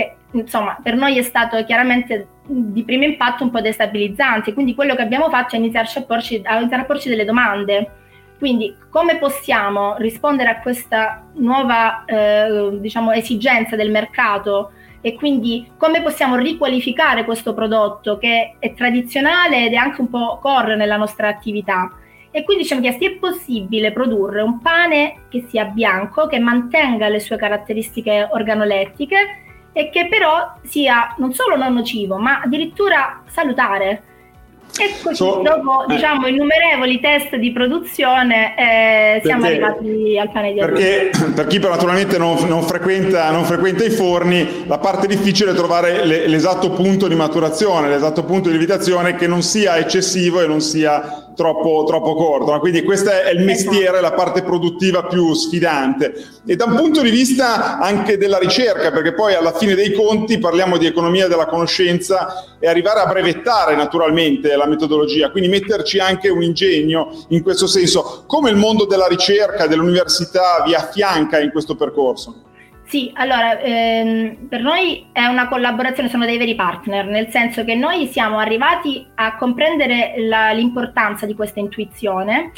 che 0.00 0.14
insomma 0.32 0.78
per 0.82 0.94
noi 0.94 1.18
è 1.18 1.22
stato 1.22 1.62
chiaramente 1.64 2.28
di 2.46 2.82
primo 2.84 3.04
impatto 3.04 3.44
un 3.44 3.50
po' 3.50 3.60
destabilizzante, 3.60 4.54
quindi 4.54 4.74
quello 4.74 4.94
che 4.94 5.02
abbiamo 5.02 5.28
fatto 5.28 5.54
è 5.54 5.58
iniziarci 5.58 5.98
a 5.98 6.02
porci, 6.02 6.40
a 6.44 6.58
iniziare 6.58 6.82
a 6.82 6.86
porci 6.86 7.08
delle 7.08 7.24
domande. 7.24 7.90
Quindi 8.38 8.74
come 8.88 9.18
possiamo 9.18 9.96
rispondere 9.98 10.48
a 10.48 10.60
questa 10.60 11.26
nuova 11.34 12.04
eh, 12.06 12.78
diciamo, 12.80 13.12
esigenza 13.12 13.76
del 13.76 13.90
mercato 13.90 14.72
e 15.02 15.14
quindi 15.14 15.70
come 15.76 16.00
possiamo 16.00 16.36
riqualificare 16.36 17.26
questo 17.26 17.52
prodotto 17.52 18.16
che 18.16 18.56
è 18.58 18.72
tradizionale 18.72 19.66
ed 19.66 19.74
è 19.74 19.76
anche 19.76 20.00
un 20.00 20.08
po' 20.08 20.38
core 20.40 20.74
nella 20.74 20.96
nostra 20.96 21.28
attività. 21.28 21.92
E 22.30 22.44
quindi 22.44 22.62
ci 22.62 22.68
siamo 22.68 22.82
chiesti 22.82 23.04
è 23.04 23.16
possibile 23.18 23.92
produrre 23.92 24.40
un 24.40 24.60
pane 24.60 25.24
che 25.28 25.44
sia 25.48 25.66
bianco, 25.66 26.26
che 26.26 26.38
mantenga 26.38 27.08
le 27.08 27.20
sue 27.20 27.36
caratteristiche 27.36 28.26
organolettiche 28.30 29.49
e 29.72 29.90
che 29.90 30.08
però 30.08 30.54
sia 30.62 31.14
non 31.18 31.32
solo 31.32 31.56
non 31.56 31.72
nocivo, 31.72 32.16
ma 32.16 32.40
addirittura 32.40 33.22
salutare. 33.26 34.02
E 34.78 34.94
così 35.02 35.16
so, 35.16 35.42
dopo 35.42 35.84
eh. 35.84 35.94
diciamo 35.94 36.28
innumerevoli 36.28 37.00
test 37.00 37.34
di 37.34 37.50
produzione 37.50 38.56
eh, 38.56 39.20
siamo 39.24 39.42
perché, 39.42 39.62
arrivati 39.64 40.18
al 40.18 40.30
pane 40.30 40.52
di 40.52 40.58
Perché 40.60 41.10
per 41.34 41.46
chi 41.48 41.58
però 41.58 41.74
naturalmente 41.74 42.18
non, 42.18 42.36
non, 42.46 42.62
frequenta, 42.62 43.30
non, 43.30 43.44
frequenta, 43.44 43.84
i 43.84 43.90
forni, 43.90 44.64
la 44.66 44.78
parte 44.78 45.08
difficile 45.08 45.50
è 45.50 45.54
trovare 45.54 46.04
le, 46.06 46.28
l'esatto 46.28 46.70
punto 46.70 47.08
di 47.08 47.16
maturazione, 47.16 47.88
l'esatto 47.88 48.24
punto 48.24 48.48
di 48.48 48.56
lievitazione 48.56 49.16
che 49.16 49.26
non 49.26 49.42
sia 49.42 49.76
eccessivo 49.76 50.40
e 50.40 50.46
non 50.46 50.60
sia 50.60 51.29
troppo, 51.34 51.84
troppo 51.86 52.14
corto. 52.14 52.58
Quindi 52.58 52.82
questo 52.82 53.10
è 53.10 53.30
il 53.30 53.44
mestiere, 53.44 54.00
la 54.00 54.12
parte 54.12 54.42
produttiva 54.42 55.04
più 55.04 55.32
sfidante. 55.34 56.12
E 56.46 56.56
da 56.56 56.64
un 56.64 56.76
punto 56.76 57.02
di 57.02 57.10
vista 57.10 57.78
anche 57.78 58.16
della 58.16 58.38
ricerca, 58.38 58.90
perché 58.90 59.14
poi 59.14 59.34
alla 59.34 59.52
fine 59.52 59.74
dei 59.74 59.92
conti 59.92 60.38
parliamo 60.38 60.76
di 60.76 60.86
economia 60.86 61.28
della 61.28 61.46
conoscenza 61.46 62.56
e 62.58 62.68
arrivare 62.68 63.00
a 63.00 63.06
brevettare 63.06 63.74
naturalmente 63.76 64.54
la 64.56 64.66
metodologia, 64.66 65.30
quindi 65.30 65.48
metterci 65.48 65.98
anche 65.98 66.28
un 66.28 66.42
ingegno 66.42 67.24
in 67.28 67.42
questo 67.42 67.66
senso. 67.66 68.24
Come 68.26 68.50
il 68.50 68.56
mondo 68.56 68.84
della 68.84 69.06
ricerca, 69.06 69.66
dell'università 69.66 70.62
vi 70.64 70.74
affianca 70.74 71.40
in 71.40 71.50
questo 71.50 71.74
percorso? 71.74 72.48
Sì, 72.90 73.08
allora 73.14 73.60
ehm, 73.60 74.48
per 74.48 74.62
noi 74.62 75.06
è 75.12 75.24
una 75.26 75.46
collaborazione, 75.46 76.08
sono 76.08 76.26
dei 76.26 76.38
veri 76.38 76.56
partner, 76.56 77.06
nel 77.06 77.28
senso 77.28 77.62
che 77.62 77.76
noi 77.76 78.08
siamo 78.08 78.38
arrivati 78.38 79.06
a 79.14 79.36
comprendere 79.36 80.14
la, 80.16 80.50
l'importanza 80.50 81.24
di 81.24 81.36
questa 81.36 81.60
intuizione 81.60 82.50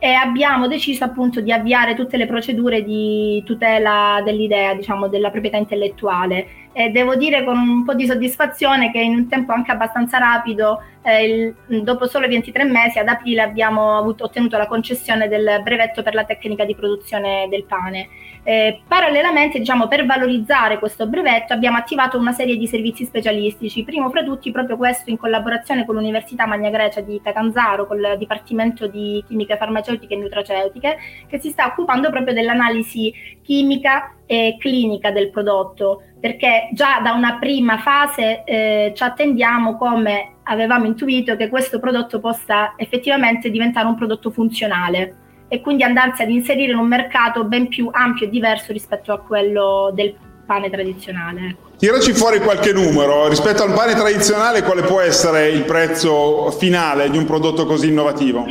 e 0.00 0.12
abbiamo 0.12 0.66
deciso 0.66 1.04
appunto 1.04 1.40
di 1.40 1.52
avviare 1.52 1.94
tutte 1.94 2.16
le 2.16 2.26
procedure 2.26 2.82
di 2.82 3.40
tutela 3.46 4.20
dell'idea, 4.24 4.74
diciamo, 4.74 5.06
della 5.06 5.30
proprietà 5.30 5.56
intellettuale. 5.56 6.48
E 6.78 6.90
devo 6.90 7.16
dire 7.16 7.42
con 7.42 7.56
un 7.56 7.84
po' 7.84 7.94
di 7.94 8.04
soddisfazione 8.04 8.92
che 8.92 9.00
in 9.00 9.14
un 9.14 9.28
tempo 9.28 9.52
anche 9.52 9.72
abbastanza 9.72 10.18
rapido, 10.18 10.82
eh, 11.00 11.54
il, 11.68 11.82
dopo 11.82 12.06
solo 12.06 12.28
23 12.28 12.64
mesi, 12.64 12.98
ad 12.98 13.08
aprile 13.08 13.40
abbiamo 13.40 13.96
avuto, 13.96 14.24
ottenuto 14.24 14.58
la 14.58 14.66
concessione 14.66 15.26
del 15.26 15.62
brevetto 15.62 16.02
per 16.02 16.12
la 16.12 16.24
tecnica 16.24 16.66
di 16.66 16.74
produzione 16.74 17.46
del 17.48 17.64
pane. 17.64 18.08
Eh, 18.42 18.82
parallelamente, 18.86 19.58
diciamo, 19.58 19.88
per 19.88 20.04
valorizzare 20.04 20.78
questo 20.78 21.06
brevetto 21.06 21.54
abbiamo 21.54 21.78
attivato 21.78 22.18
una 22.18 22.32
serie 22.32 22.58
di 22.58 22.66
servizi 22.66 23.06
specialistici, 23.06 23.82
primo 23.82 24.10
fra 24.10 24.22
tutti 24.22 24.50
proprio 24.50 24.76
questo 24.76 25.08
in 25.08 25.16
collaborazione 25.16 25.86
con 25.86 25.94
l'Università 25.94 26.46
Magna 26.46 26.68
Grecia 26.68 27.00
di 27.00 27.18
Catanzaro, 27.24 27.86
con 27.86 27.96
il 27.96 28.16
Dipartimento 28.18 28.86
di 28.86 29.24
Chimiche 29.26 29.56
Farmaceutiche 29.56 30.12
e 30.12 30.18
Nutraceutiche, 30.18 30.98
che 31.26 31.40
si 31.40 31.48
sta 31.48 31.68
occupando 31.68 32.10
proprio 32.10 32.34
dell'analisi 32.34 33.10
chimica 33.42 34.12
e 34.26 34.56
clinica 34.58 35.10
del 35.10 35.30
prodotto, 35.30 36.02
perché 36.26 36.70
già 36.72 36.98
da 37.04 37.12
una 37.12 37.38
prima 37.38 37.78
fase 37.78 38.42
eh, 38.44 38.92
ci 38.96 39.02
attendiamo 39.04 39.76
come 39.76 40.38
avevamo 40.42 40.86
intuito 40.86 41.36
che 41.36 41.48
questo 41.48 41.78
prodotto 41.78 42.18
possa 42.18 42.74
effettivamente 42.76 43.48
diventare 43.48 43.86
un 43.86 43.94
prodotto 43.94 44.32
funzionale 44.32 45.44
e 45.46 45.60
quindi 45.60 45.84
andarsi 45.84 46.22
ad 46.22 46.30
inserire 46.30 46.72
in 46.72 46.78
un 46.78 46.88
mercato 46.88 47.44
ben 47.44 47.68
più 47.68 47.88
ampio 47.92 48.26
e 48.26 48.30
diverso 48.30 48.72
rispetto 48.72 49.12
a 49.12 49.20
quello 49.20 49.92
del 49.94 50.16
pane 50.44 50.68
tradizionale. 50.68 51.46
Ecco. 51.50 51.70
Tiraci 51.76 52.12
fuori 52.12 52.40
qualche 52.40 52.72
numero, 52.72 53.28
rispetto 53.28 53.62
al 53.62 53.72
pane 53.72 53.94
tradizionale 53.94 54.64
quale 54.64 54.82
può 54.82 55.00
essere 55.00 55.50
il 55.50 55.62
prezzo 55.62 56.50
finale 56.50 57.08
di 57.08 57.18
un 57.18 57.24
prodotto 57.24 57.66
così 57.66 57.86
innovativo? 57.86 58.44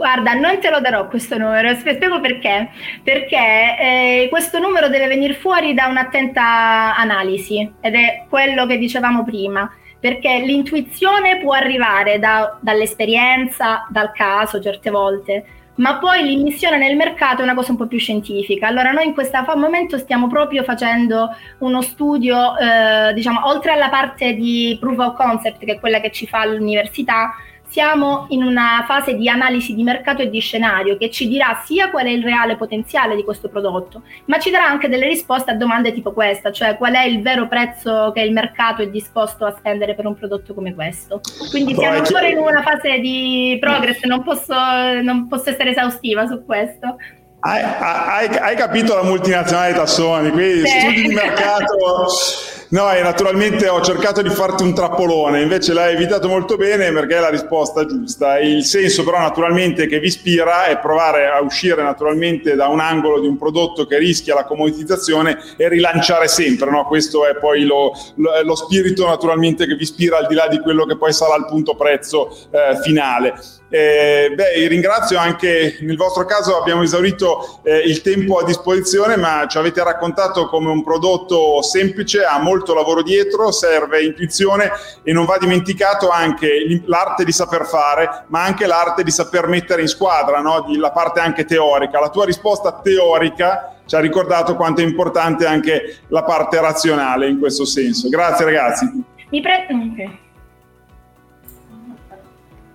Guarda, 0.00 0.32
non 0.32 0.58
te 0.60 0.70
lo 0.70 0.80
darò 0.80 1.08
questo 1.08 1.36
numero, 1.36 1.74
spiego 1.74 2.20
perché. 2.20 2.70
Perché 3.04 3.36
eh, 3.36 4.28
questo 4.30 4.58
numero 4.58 4.88
deve 4.88 5.08
venire 5.08 5.34
fuori 5.34 5.74
da 5.74 5.88
un'attenta 5.88 6.96
analisi 6.96 7.70
ed 7.82 7.94
è 7.94 8.24
quello 8.26 8.64
che 8.64 8.78
dicevamo 8.78 9.24
prima 9.24 9.70
perché 10.00 10.38
l'intuizione 10.38 11.40
può 11.40 11.52
arrivare 11.52 12.18
da, 12.18 12.56
dall'esperienza, 12.62 13.86
dal 13.90 14.12
caso 14.12 14.58
certe 14.58 14.88
volte, 14.88 15.44
ma 15.74 15.98
poi 15.98 16.24
l'immissione 16.24 16.78
nel 16.78 16.96
mercato 16.96 17.42
è 17.42 17.44
una 17.44 17.54
cosa 17.54 17.72
un 17.72 17.76
po' 17.76 17.86
più 17.86 17.98
scientifica. 17.98 18.68
Allora 18.68 18.92
noi 18.92 19.04
in 19.04 19.12
questo 19.12 19.44
momento 19.56 19.98
stiamo 19.98 20.28
proprio 20.28 20.62
facendo 20.62 21.28
uno 21.58 21.82
studio, 21.82 22.56
eh, 22.56 23.12
diciamo, 23.12 23.46
oltre 23.48 23.72
alla 23.72 23.90
parte 23.90 24.32
di 24.32 24.78
proof 24.80 24.98
of 24.98 25.16
concept, 25.16 25.62
che 25.62 25.72
è 25.72 25.78
quella 25.78 26.00
che 26.00 26.10
ci 26.10 26.26
fa 26.26 26.46
l'università, 26.46 27.34
siamo 27.70 28.26
in 28.30 28.42
una 28.42 28.84
fase 28.86 29.14
di 29.14 29.28
analisi 29.28 29.74
di 29.74 29.84
mercato 29.84 30.22
e 30.22 30.28
di 30.28 30.40
scenario 30.40 30.96
che 30.96 31.08
ci 31.08 31.28
dirà 31.28 31.62
sia 31.64 31.88
qual 31.88 32.06
è 32.06 32.10
il 32.10 32.22
reale 32.22 32.56
potenziale 32.56 33.14
di 33.14 33.22
questo 33.22 33.48
prodotto, 33.48 34.02
ma 34.24 34.40
ci 34.40 34.50
darà 34.50 34.66
anche 34.66 34.88
delle 34.88 35.06
risposte 35.06 35.52
a 35.52 35.54
domande 35.54 35.92
tipo 35.92 36.12
questa, 36.12 36.50
cioè 36.50 36.76
qual 36.76 36.94
è 36.94 37.04
il 37.04 37.22
vero 37.22 37.46
prezzo 37.46 38.10
che 38.12 38.22
il 38.22 38.32
mercato 38.32 38.82
è 38.82 38.88
disposto 38.88 39.44
a 39.44 39.54
spendere 39.56 39.94
per 39.94 40.04
un 40.06 40.16
prodotto 40.16 40.52
come 40.52 40.74
questo. 40.74 41.20
Quindi 41.48 41.74
siamo 41.74 41.98
ancora 41.98 42.26
in 42.26 42.38
una 42.38 42.62
fase 42.62 42.98
di 42.98 43.56
progress, 43.60 44.02
non 44.02 44.24
posso, 44.24 44.54
non 45.02 45.28
posso 45.28 45.50
essere 45.50 45.70
esaustiva 45.70 46.26
su 46.26 46.44
questo. 46.44 46.96
Hai, 47.42 47.62
hai, 47.62 48.36
hai 48.36 48.56
capito 48.56 48.96
la 48.96 49.04
multinazionale 49.04 49.72
Tassoni, 49.72 50.30
qui 50.30 50.66
studi 50.66 51.02
di 51.08 51.14
mercato 51.14 52.06
No, 52.70 52.92
e 52.92 53.02
naturalmente 53.02 53.68
ho 53.68 53.80
cercato 53.80 54.22
di 54.22 54.28
farti 54.30 54.62
un 54.62 54.72
trappolone, 54.72 55.42
invece 55.42 55.72
l'hai 55.72 55.92
evitato 55.92 56.28
molto 56.28 56.56
bene 56.56 56.92
perché 56.92 57.16
è 57.16 57.20
la 57.20 57.28
risposta 57.28 57.84
giusta. 57.84 58.38
Il 58.38 58.64
senso 58.64 59.02
però 59.02 59.18
naturalmente 59.18 59.88
che 59.88 59.98
vi 59.98 60.06
ispira 60.06 60.66
è 60.66 60.78
provare 60.78 61.26
a 61.26 61.40
uscire 61.40 61.82
naturalmente 61.82 62.54
da 62.54 62.68
un 62.68 62.78
angolo 62.78 63.18
di 63.18 63.26
un 63.26 63.36
prodotto 63.36 63.86
che 63.86 63.98
rischia 63.98 64.36
la 64.36 64.44
comoditizzazione 64.44 65.36
e 65.56 65.68
rilanciare 65.68 66.28
sempre, 66.28 66.70
no? 66.70 66.86
questo 66.86 67.26
è 67.26 67.34
poi 67.34 67.64
lo, 67.64 67.92
lo, 68.14 68.30
lo, 68.44 68.54
spirito 68.54 69.04
naturalmente 69.04 69.66
che 69.66 69.74
vi 69.74 69.82
ispira 69.82 70.18
al 70.18 70.28
di 70.28 70.34
là 70.36 70.46
di 70.46 70.60
quello 70.60 70.86
che 70.86 70.96
poi 70.96 71.12
sarà 71.12 71.34
il 71.34 71.46
punto 71.46 71.74
prezzo 71.74 72.30
eh, 72.52 72.78
finale. 72.82 73.34
Eh, 73.72 74.32
beh, 74.34 74.66
ringrazio 74.66 75.16
anche 75.16 75.78
nel 75.82 75.96
vostro 75.96 76.24
caso 76.24 76.58
abbiamo 76.58 76.82
esaurito 76.82 77.60
eh, 77.62 77.78
il 77.78 78.02
tempo 78.02 78.38
a 78.38 78.44
disposizione, 78.44 79.16
ma 79.16 79.46
ci 79.48 79.58
avete 79.58 79.82
raccontato 79.84 80.46
come 80.46 80.70
un 80.70 80.82
prodotto 80.82 81.62
semplice, 81.62 82.24
ha 82.24 82.40
molto 82.40 82.59
lavoro 82.66 83.02
dietro, 83.02 83.50
serve 83.50 84.02
intuizione 84.02 84.70
e 85.02 85.12
non 85.12 85.24
va 85.24 85.38
dimenticato 85.38 86.10
anche 86.10 86.82
l'arte 86.86 87.24
di 87.24 87.32
saper 87.32 87.66
fare, 87.66 88.24
ma 88.28 88.42
anche 88.42 88.66
l'arte 88.66 89.02
di 89.02 89.10
saper 89.10 89.46
mettere 89.46 89.82
in 89.82 89.88
squadra, 89.88 90.40
no? 90.40 90.66
la 90.76 90.90
parte 90.90 91.20
anche 91.20 91.44
teorica. 91.44 92.00
La 92.00 92.10
tua 92.10 92.24
risposta 92.24 92.80
teorica 92.82 93.76
ci 93.86 93.94
ha 93.96 94.00
ricordato 94.00 94.54
quanto 94.54 94.80
è 94.80 94.84
importante 94.84 95.46
anche 95.46 95.98
la 96.08 96.22
parte 96.22 96.60
razionale 96.60 97.28
in 97.28 97.38
questo 97.38 97.64
senso. 97.64 98.08
Grazie 98.08 98.44
ragazzi. 98.44 99.04
Mi 99.30 99.40
pre- 99.40 99.66
okay. 99.68 100.18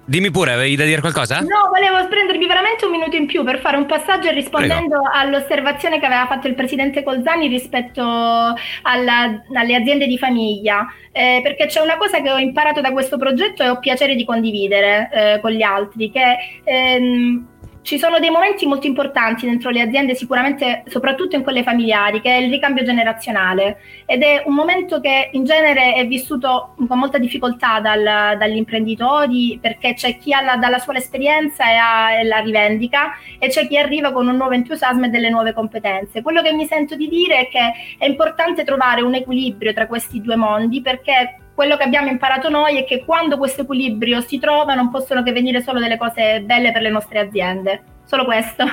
Dimmi 0.08 0.30
pure, 0.30 0.54
avevi 0.54 0.76
da 0.76 0.86
dire 0.86 1.02
qualcosa? 1.02 1.40
No, 1.40 1.70
volevo 1.72 2.08
prendermi 2.08 2.46
veramente 2.46 2.86
un 2.86 2.92
minuto 2.92 3.16
in 3.16 3.26
più 3.26 3.44
per 3.44 3.60
fare 3.60 3.78
un 3.78 3.88
passaggio 3.88 4.30
rispondendo 4.30 5.02
Prego. 5.02 5.10
all'osservazione 5.12 6.00
che 6.00 6.06
aveva 6.06 6.28
fatto 6.28 6.48
il 6.48 6.54
presidente 6.54 7.02
Colzani 7.02 7.48
rispetto 7.48 8.04
alla, 8.04 9.44
alle 9.54 9.76
aziende 9.76 10.06
di 10.06 10.18
famiglia. 10.20 10.86
Eh, 11.12 11.40
perché 11.42 11.68
c'è 11.68 11.80
una 11.82 11.98
cosa 11.98 12.22
che 12.22 12.30
ho 12.30 12.38
imparato 12.38 12.82
da 12.82 12.92
questo 12.92 13.18
progetto 13.18 13.64
e 13.64 13.70
ho 13.70 13.80
piacere 13.80 14.16
di 14.16 14.26
condividere 14.26 15.10
eh, 15.12 15.40
con 15.42 15.52
gli 15.52 15.64
altri, 15.64 16.12
che 16.12 16.62
ehm, 16.64 17.48
ci 17.86 18.00
sono 18.00 18.18
dei 18.18 18.32
momenti 18.32 18.66
molto 18.66 18.88
importanti 18.88 19.46
dentro 19.46 19.70
le 19.70 19.82
aziende, 19.82 20.16
sicuramente 20.16 20.82
soprattutto 20.88 21.36
in 21.36 21.44
quelle 21.44 21.62
familiari, 21.62 22.20
che 22.20 22.36
è 22.36 22.42
il 22.42 22.50
ricambio 22.50 22.84
generazionale 22.84 23.78
ed 24.08 24.24
è 24.24 24.42
un 24.44 24.56
momento 24.56 25.00
che 25.00 25.30
in 25.34 25.44
genere 25.44 25.94
è 25.94 26.08
vissuto 26.08 26.74
con 26.88 26.98
molta 26.98 27.20
difficoltà 27.20 27.80
dal, 27.80 28.38
dagli 28.40 28.56
imprenditori 28.56 29.60
perché 29.62 29.94
c'è 29.94 30.18
chi 30.18 30.34
ha 30.34 30.42
la, 30.42 30.56
dalla 30.56 30.80
sua 30.80 30.96
esperienza 30.96 31.70
e, 31.70 31.76
ha, 31.76 32.12
e, 32.14 32.24
la 32.24 32.40
rivendica 32.40 33.20
e 33.38 33.50
c'è 33.50 33.68
chi 33.68 33.78
arriva 33.78 34.12
con 34.12 34.28
un 34.28 34.36
nuovo 34.36 34.54
entusiasmo 34.54 35.06
e 35.06 35.10
delle 35.10 35.30
nuove 35.30 35.54
competenze. 35.54 36.24
Quello 36.24 36.42
che 36.42 36.54
mi 36.54 36.66
sento 36.66 36.96
di 36.96 37.08
dire 37.08 37.42
è 37.42 37.48
che 37.50 37.72
è 38.00 38.06
importante 38.08 38.64
trovare 38.64 39.04
un 39.04 39.14
equilibrio 39.14 39.74
tra 39.74 39.86
questi 39.86 40.22
due 40.22 40.36
mondi 40.36 40.82
perché 40.82 41.45
quello 41.56 41.78
che 41.78 41.84
abbiamo 41.84 42.10
imparato 42.10 42.50
noi 42.50 42.78
è 42.78 42.86
che 42.86 43.04
quando 43.06 43.38
questo 43.38 43.62
equilibrio 43.62 44.20
si 44.22 44.38
trova 44.40 44.76
non 44.76 44.92
possono 44.92 45.24
che 45.24 45.32
venire 45.32 45.64
solo 45.64 45.80
delle 45.80 45.98
cose 45.98 46.42
belle 46.42 46.74
per 46.74 46.82
le 46.82 46.90
nostre 46.90 47.20
aziende. 47.20 47.84
Solo 48.04 48.26
questo. 48.26 48.66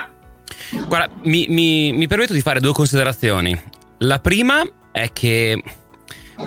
Guarda, 0.89 1.15
mi, 1.23 1.47
mi, 1.49 1.93
mi 1.93 2.07
permetto 2.09 2.33
di 2.33 2.41
fare 2.41 2.61
due 2.61 2.73
considerazioni. 2.73 3.59
La 3.99 4.19
prima 4.19 4.63
è 4.91 5.11
che 5.13 5.63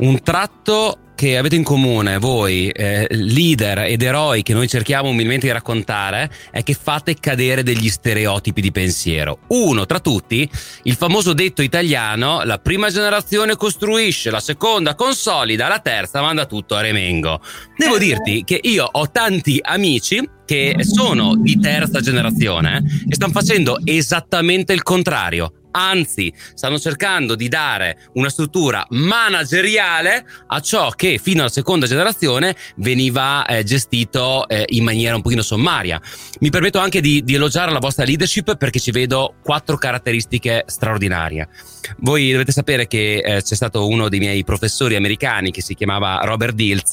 un 0.02 0.22
tratto 0.22 0.98
che 1.16 1.38
avete 1.38 1.56
in 1.56 1.64
comune 1.64 2.18
voi, 2.18 2.70
eh, 2.70 3.08
leader 3.10 3.80
ed 3.80 4.02
eroi 4.02 4.44
che 4.44 4.54
noi 4.54 4.68
cerchiamo 4.68 5.10
umilmente 5.10 5.48
di 5.48 5.54
raccontare, 5.54 6.30
è 6.52 6.62
che 6.64 6.74
fate 6.74 7.16
cadere 7.16 7.64
degli 7.64 7.90
stereotipi 7.90 8.62
di 8.62 8.72
pensiero. 8.72 9.40
Uno 9.48 9.86
tra 9.86 10.00
tutti, 10.00 10.48
il 10.84 10.96
famoso 10.96 11.34
detto 11.34 11.62
italiano, 11.62 12.44
la 12.44 12.60
prima 12.60 12.90
generazione 12.90 13.56
costruisce, 13.56 14.30
la 14.30 14.40
seconda 14.40 14.96
consolida, 14.96 15.68
la 15.68 15.80
terza 15.80 16.22
manda 16.22 16.46
tutto 16.46 16.76
a 16.76 16.82
remengo. 16.82 17.40
Devo 17.78 17.98
dirti 17.98 18.44
che 18.44 18.60
io 18.62 18.88
ho 18.92 19.10
tanti 19.10 19.60
amici 19.62 20.30
che 20.46 20.76
sono 20.82 21.36
di 21.36 21.60
terza 21.60 22.02
generazione 22.02 22.84
e 23.08 23.16
stanno 23.16 23.32
facendo 23.32 23.80
esattamente 23.84 24.74
il 24.74 24.84
contrario 24.84 25.54
anzi 25.76 26.34
stanno 26.54 26.80
cercando 26.80 27.36
di 27.36 27.48
dare 27.48 27.98
una 28.14 28.30
struttura 28.30 28.86
manageriale 28.90 30.26
a 30.48 30.60
ciò 30.62 30.90
che 30.92 31.20
fino 31.22 31.42
alla 31.42 31.50
seconda 31.50 31.86
generazione 31.86 32.56
veniva 32.78 33.46
eh, 33.46 33.64
gestito 33.64 34.48
eh, 34.48 34.64
in 34.70 34.84
maniera 34.84 35.16
un 35.16 35.22
pochino 35.22 35.42
sommaria. 35.42 36.02
Mi 36.40 36.50
permetto 36.50 36.80
anche 36.80 37.02
di, 37.02 37.24
di 37.24 37.36
elogiare 37.36 37.72
la 37.72 37.80
vostra 37.80 38.06
leadership 38.06 38.56
perché 38.58 38.80
ci 38.80 38.92
vedo 38.92 39.36
quattro 39.44 39.78
caratteristiche 39.78 40.64
straordinarie. 40.66 41.50
Voi 41.98 42.32
dovete 42.32 42.52
sapere 42.52 42.88
che 42.88 43.18
eh, 43.18 43.42
c'è 43.42 43.56
stato 43.56 43.88
uno 43.88 44.10
dei 44.10 44.20
miei 44.20 44.44
professori 44.44 44.96
americani 44.96 45.52
che 45.52 45.62
si 45.62 45.76
chiamava 45.76 46.20
Robert 46.24 46.56
Dilz 46.56 46.92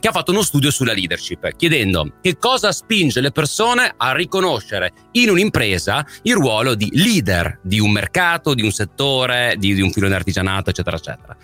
che 0.00 0.08
ha 0.08 0.12
fatto 0.12 0.32
uno 0.32 0.42
studio 0.42 0.70
sulla 0.72 0.92
leadership 0.92 1.54
chiedendo 1.54 2.14
che 2.20 2.36
cosa 2.38 2.72
spinge 2.72 3.20
le 3.20 3.30
persone 3.30 3.94
a 3.96 4.12
riconoscere 4.12 4.92
in 5.12 5.30
un'impresa 5.30 6.04
il 6.22 6.34
ruolo 6.34 6.74
di 6.74 6.90
leader 6.92 7.60
di 7.62 7.78
un 7.78 7.90
mercato, 7.90 8.21
di 8.54 8.62
un 8.62 8.70
settore, 8.70 9.56
di, 9.58 9.74
di 9.74 9.80
un 9.80 9.90
filone 9.90 10.14
artigianato, 10.14 10.70
eccetera, 10.70 10.96
eccetera. 10.96 11.36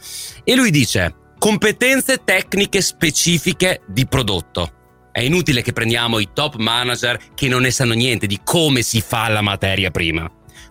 E 0.45 0.55
lui 0.55 0.71
dice 0.71 1.15
competenze 1.39 2.23
tecniche 2.25 2.81
specifiche 2.81 3.83
di 3.87 4.07
prodotto. 4.07 4.73
È 5.13 5.21
inutile 5.21 5.63
che 5.63 5.73
prendiamo 5.73 6.19
i 6.19 6.29
top 6.33 6.57
manager 6.57 7.19
che 7.35 7.49
non 7.49 7.63
ne 7.63 7.71
sanno 7.71 7.95
niente 7.95 8.27
di 8.27 8.41
come 8.45 8.83
si 8.83 9.01
fa 9.01 9.29
la 9.29 9.43
materia 9.43 9.91
prima. 9.91 10.31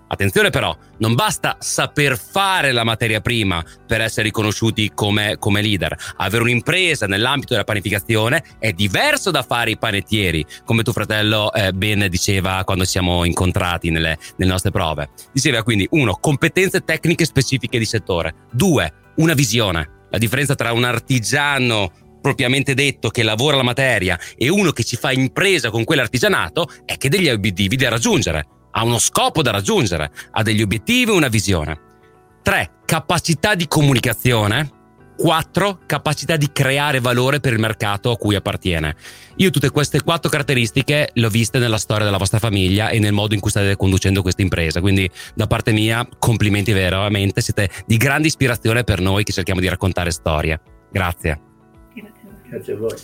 Attenzione 0.10 0.50
però, 0.50 0.76
non 1.00 1.16
basta 1.16 1.58
saper 1.60 2.18
fare 2.18 2.72
la 2.72 2.86
materia 2.86 3.20
prima 3.20 3.64
per 3.86 4.00
essere 4.02 4.24
riconosciuti 4.24 4.92
come, 4.94 5.38
come, 5.38 5.62
leader. 5.62 5.96
Avere 6.18 6.44
un'impresa 6.44 7.08
nell'ambito 7.08 7.54
della 7.54 7.66
panificazione 7.66 8.44
è 8.58 8.72
diverso 8.72 9.32
da 9.32 9.44
fare 9.44 9.72
i 9.72 9.78
panettieri, 9.78 10.46
come 10.64 10.84
tuo 10.84 10.94
fratello 10.94 11.52
eh, 11.54 11.74
ben 11.74 12.08
diceva 12.10 12.64
quando 12.64 12.86
ci 12.86 12.92
siamo 12.92 13.26
incontrati 13.26 13.90
nelle, 13.90 14.18
nelle 14.38 14.52
nostre 14.52 14.72
prove. 14.72 15.10
Diceva 15.34 15.62
quindi, 15.64 15.86
uno, 15.92 16.18
competenze 16.20 16.86
tecniche 16.86 17.26
specifiche 17.26 17.78
di 17.78 17.86
settore. 17.86 18.34
Due, 18.52 18.94
una 19.18 19.34
visione. 19.34 20.06
La 20.10 20.18
differenza 20.18 20.56
tra 20.56 20.72
un 20.72 20.86
artigiano 20.86 21.92
propriamente 22.22 22.74
detto 22.74 23.10
che 23.10 23.24
lavora 23.24 23.58
la 23.58 23.64
materia 23.64 24.18
e 24.36 24.50
uno 24.50 24.72
che 24.72 24.84
ci 24.84 24.96
fa 24.96 25.12
impresa 25.12 25.70
con 25.70 25.84
quell'artigianato 25.84 26.70
è 26.86 26.98
che 26.98 27.10
degli 27.10 27.30
obiettivi 27.30 27.76
da 27.76 27.90
raggiungere 27.90 28.48
ha 28.78 28.84
uno 28.84 29.00
scopo 29.00 29.42
da 29.42 29.50
raggiungere, 29.50 30.12
ha 30.32 30.44
degli 30.44 30.62
obiettivi 30.62 31.10
una 31.10 31.30
visione. 31.30 31.80
3. 32.44 32.82
Capacità 32.86 33.56
di 33.56 33.68
comunicazione. 33.68 34.72
4. 35.18 35.80
Capacità 35.88 36.38
di 36.38 36.52
creare 36.52 37.00
valore 37.00 37.40
per 37.40 37.54
il 37.54 37.60
mercato 37.60 38.12
a 38.12 38.18
cui 38.18 38.36
appartiene. 38.36 38.96
Io 39.38 39.50
tutte 39.50 39.72
queste 39.72 40.04
quattro 40.04 40.30
caratteristiche 40.30 41.10
le 41.12 41.26
ho 41.26 41.30
viste 41.30 41.58
nella 41.58 41.80
storia 41.80 42.06
della 42.06 42.20
vostra 42.20 42.38
famiglia 42.38 42.90
e 42.90 43.00
nel 43.00 43.14
modo 43.14 43.34
in 43.34 43.40
cui 43.40 43.50
state 43.50 43.76
conducendo 43.76 44.22
questa 44.22 44.44
impresa. 44.44 44.80
Quindi 44.80 45.10
da 45.34 45.48
parte 45.48 45.72
mia 45.72 46.08
complimenti 46.20 46.72
veramente, 46.72 47.42
siete 47.42 47.72
di 47.88 47.98
grande 47.98 48.28
ispirazione 48.28 48.84
per 48.84 49.02
noi 49.02 49.24
che 49.24 49.34
cerchiamo 49.34 49.60
di 49.60 49.68
raccontare 49.68 50.12
storie. 50.12 50.62
Grazie. 50.92 51.42
Grazie 52.48 52.74
a 52.74 52.78
voi. 52.78 52.96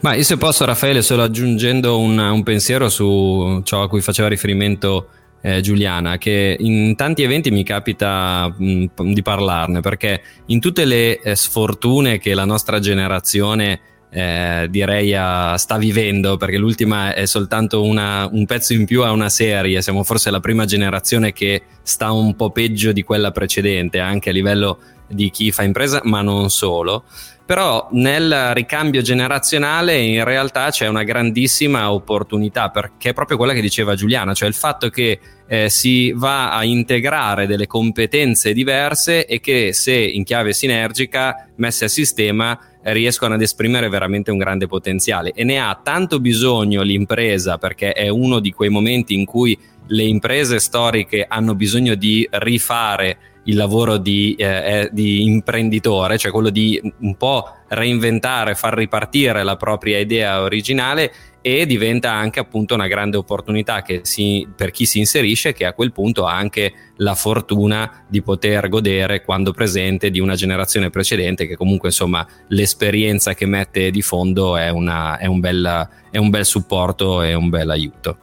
Ma 0.00 0.14
io 0.14 0.22
se 0.22 0.36
posso 0.36 0.64
Raffaele, 0.64 1.02
solo 1.02 1.22
aggiungendo 1.22 1.98
un, 1.98 2.18
un 2.18 2.42
pensiero 2.42 2.88
su 2.88 3.60
ciò 3.64 3.82
a 3.82 3.88
cui 3.88 4.00
faceva 4.00 4.28
riferimento 4.28 5.08
eh, 5.42 5.60
Giuliana, 5.60 6.18
che 6.18 6.56
in 6.58 6.96
tanti 6.96 7.22
eventi 7.22 7.50
mi 7.50 7.62
capita 7.62 8.52
mh, 8.56 9.12
di 9.12 9.22
parlarne, 9.22 9.80
perché 9.80 10.22
in 10.46 10.60
tutte 10.60 10.84
le 10.84 11.20
eh, 11.20 11.36
sfortune 11.36 12.18
che 12.18 12.34
la 12.34 12.44
nostra 12.44 12.80
generazione 12.80 13.80
eh, 14.16 14.66
direi 14.70 15.14
a, 15.14 15.58
sta 15.58 15.76
vivendo, 15.76 16.38
perché 16.38 16.56
l'ultima 16.56 17.12
è 17.12 17.26
soltanto 17.26 17.82
una, 17.82 18.26
un 18.32 18.46
pezzo 18.46 18.72
in 18.72 18.86
più 18.86 19.02
a 19.02 19.10
una 19.10 19.28
serie, 19.28 19.82
siamo 19.82 20.04
forse 20.04 20.30
la 20.30 20.40
prima 20.40 20.64
generazione 20.64 21.34
che 21.34 21.64
sta 21.82 22.12
un 22.12 22.34
po' 22.34 22.48
peggio 22.48 22.92
di 22.92 23.02
quella 23.02 23.30
precedente, 23.30 23.98
anche 23.98 24.30
a 24.30 24.32
livello 24.32 24.78
di 25.06 25.28
chi 25.28 25.52
fa 25.52 25.64
impresa, 25.64 26.00
ma 26.04 26.22
non 26.22 26.48
solo. 26.48 27.04
Però 27.44 27.88
nel 27.92 28.54
ricambio 28.54 29.02
generazionale 29.02 29.98
in 29.98 30.24
realtà 30.24 30.70
c'è 30.70 30.88
una 30.88 31.04
grandissima 31.04 31.92
opportunità 31.92 32.70
perché 32.70 33.10
è 33.10 33.12
proprio 33.12 33.36
quella 33.36 33.52
che 33.52 33.60
diceva 33.60 33.94
Giuliana, 33.94 34.32
cioè 34.32 34.48
il 34.48 34.54
fatto 34.54 34.88
che 34.88 35.20
eh, 35.46 35.68
si 35.68 36.10
va 36.12 36.50
a 36.50 36.64
integrare 36.64 37.46
delle 37.46 37.68
competenze 37.68 38.52
diverse 38.52 39.26
e 39.26 39.40
che 39.40 39.72
se 39.74 39.94
in 39.94 40.24
chiave 40.24 40.54
sinergica 40.54 41.48
messe 41.56 41.84
a 41.84 41.88
sistema 41.88 42.58
riescono 42.92 43.34
ad 43.34 43.42
esprimere 43.42 43.88
veramente 43.88 44.30
un 44.30 44.38
grande 44.38 44.66
potenziale. 44.66 45.32
E 45.32 45.44
ne 45.44 45.58
ha 45.58 45.78
tanto 45.82 46.20
bisogno 46.20 46.82
l'impresa 46.82 47.58
perché 47.58 47.92
è 47.92 48.08
uno 48.08 48.38
di 48.40 48.52
quei 48.52 48.68
momenti 48.68 49.14
in 49.14 49.24
cui 49.24 49.58
le 49.88 50.02
imprese 50.02 50.58
storiche 50.58 51.24
hanno 51.28 51.54
bisogno 51.54 51.94
di 51.94 52.26
rifare 52.30 53.18
il 53.44 53.56
lavoro 53.56 53.96
di, 53.96 54.34
eh, 54.36 54.88
di, 54.92 55.22
imprenditore, 55.22 56.18
cioè 56.18 56.32
quello 56.32 56.50
di 56.50 56.80
un 56.98 57.16
po' 57.16 57.55
reinventare, 57.68 58.54
far 58.54 58.74
ripartire 58.74 59.42
la 59.42 59.56
propria 59.56 59.98
idea 59.98 60.40
originale 60.40 61.12
e 61.40 61.64
diventa 61.64 62.10
anche 62.10 62.40
appunto 62.40 62.74
una 62.74 62.88
grande 62.88 63.16
opportunità 63.16 63.84
si, 64.02 64.48
per 64.56 64.72
chi 64.72 64.84
si 64.84 64.98
inserisce 64.98 65.52
che 65.52 65.64
a 65.64 65.74
quel 65.74 65.92
punto 65.92 66.26
ha 66.26 66.34
anche 66.34 66.72
la 66.96 67.14
fortuna 67.14 68.04
di 68.08 68.20
poter 68.20 68.68
godere 68.68 69.22
quando 69.22 69.52
presente 69.52 70.10
di 70.10 70.18
una 70.18 70.34
generazione 70.34 70.90
precedente 70.90 71.46
che 71.46 71.56
comunque 71.56 71.90
insomma 71.90 72.26
l'esperienza 72.48 73.34
che 73.34 73.46
mette 73.46 73.90
di 73.90 74.02
fondo 74.02 74.56
è, 74.56 74.70
una, 74.70 75.18
è, 75.18 75.26
un, 75.26 75.38
bel, 75.38 75.88
è 76.10 76.18
un 76.18 76.30
bel 76.30 76.44
supporto 76.44 77.22
e 77.22 77.34
un 77.34 77.48
bel 77.48 77.70
aiuto. 77.70 78.18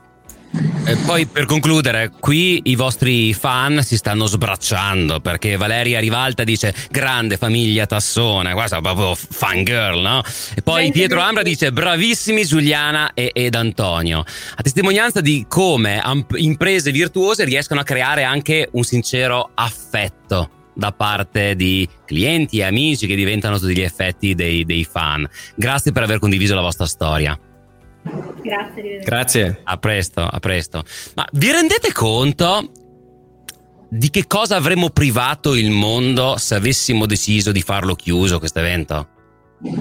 E 0.85 0.97
poi 0.97 1.25
per 1.25 1.45
concludere, 1.45 2.11
qui 2.19 2.61
i 2.65 2.75
vostri 2.75 3.33
fan 3.33 3.81
si 3.81 3.97
stanno 3.97 4.27
sbracciando 4.27 5.19
perché 5.19 5.55
Valeria 5.55 5.99
Rivalta 5.99 6.43
dice 6.43 6.75
grande 6.91 7.37
famiglia 7.37 7.85
Tassone, 7.85 8.53
questa 8.53 8.77
è 8.77 8.81
proprio 8.81 9.15
fangirl, 9.15 9.99
no? 9.99 10.21
E 10.53 10.61
poi 10.61 10.91
Pietro 10.91 11.21
Ambra 11.21 11.41
dice 11.41 11.71
bravissimi 11.71 12.45
Giuliana 12.45 13.13
e, 13.13 13.31
ed 13.33 13.55
Antonio, 13.55 14.19
a 14.19 14.61
testimonianza 14.61 15.21
di 15.21 15.45
come 15.47 15.99
amp- 15.99 16.35
imprese 16.37 16.91
virtuose 16.91 17.45
riescono 17.45 17.79
a 17.79 17.83
creare 17.83 18.23
anche 18.23 18.69
un 18.73 18.83
sincero 18.83 19.51
affetto 19.55 20.49
da 20.75 20.91
parte 20.91 21.55
di 21.55 21.87
clienti 22.05 22.59
e 22.59 22.63
amici 22.63 23.07
che 23.07 23.15
diventano 23.15 23.57
tutti 23.57 23.75
gli 23.75 23.81
effetti 23.81 24.35
dei, 24.35 24.65
dei 24.65 24.83
fan. 24.83 25.27
Grazie 25.55 25.91
per 25.91 26.03
aver 26.03 26.19
condiviso 26.19 26.53
la 26.55 26.61
vostra 26.61 26.85
storia. 26.85 27.39
Grazie. 28.41 28.99
Grazie. 28.99 29.61
A 29.63 29.77
presto, 29.77 30.21
a 30.21 30.39
presto. 30.39 30.83
Ma 31.15 31.27
vi 31.33 31.51
rendete 31.51 31.91
conto 31.91 32.71
di 33.89 34.09
che 34.09 34.27
cosa 34.27 34.55
avremmo 34.55 34.89
privato 34.89 35.55
il 35.55 35.69
mondo 35.69 36.35
se 36.37 36.55
avessimo 36.55 37.05
deciso 37.05 37.51
di 37.51 37.61
farlo 37.61 37.95
chiuso 37.95 38.39
questo 38.39 38.59
evento? 38.59 39.07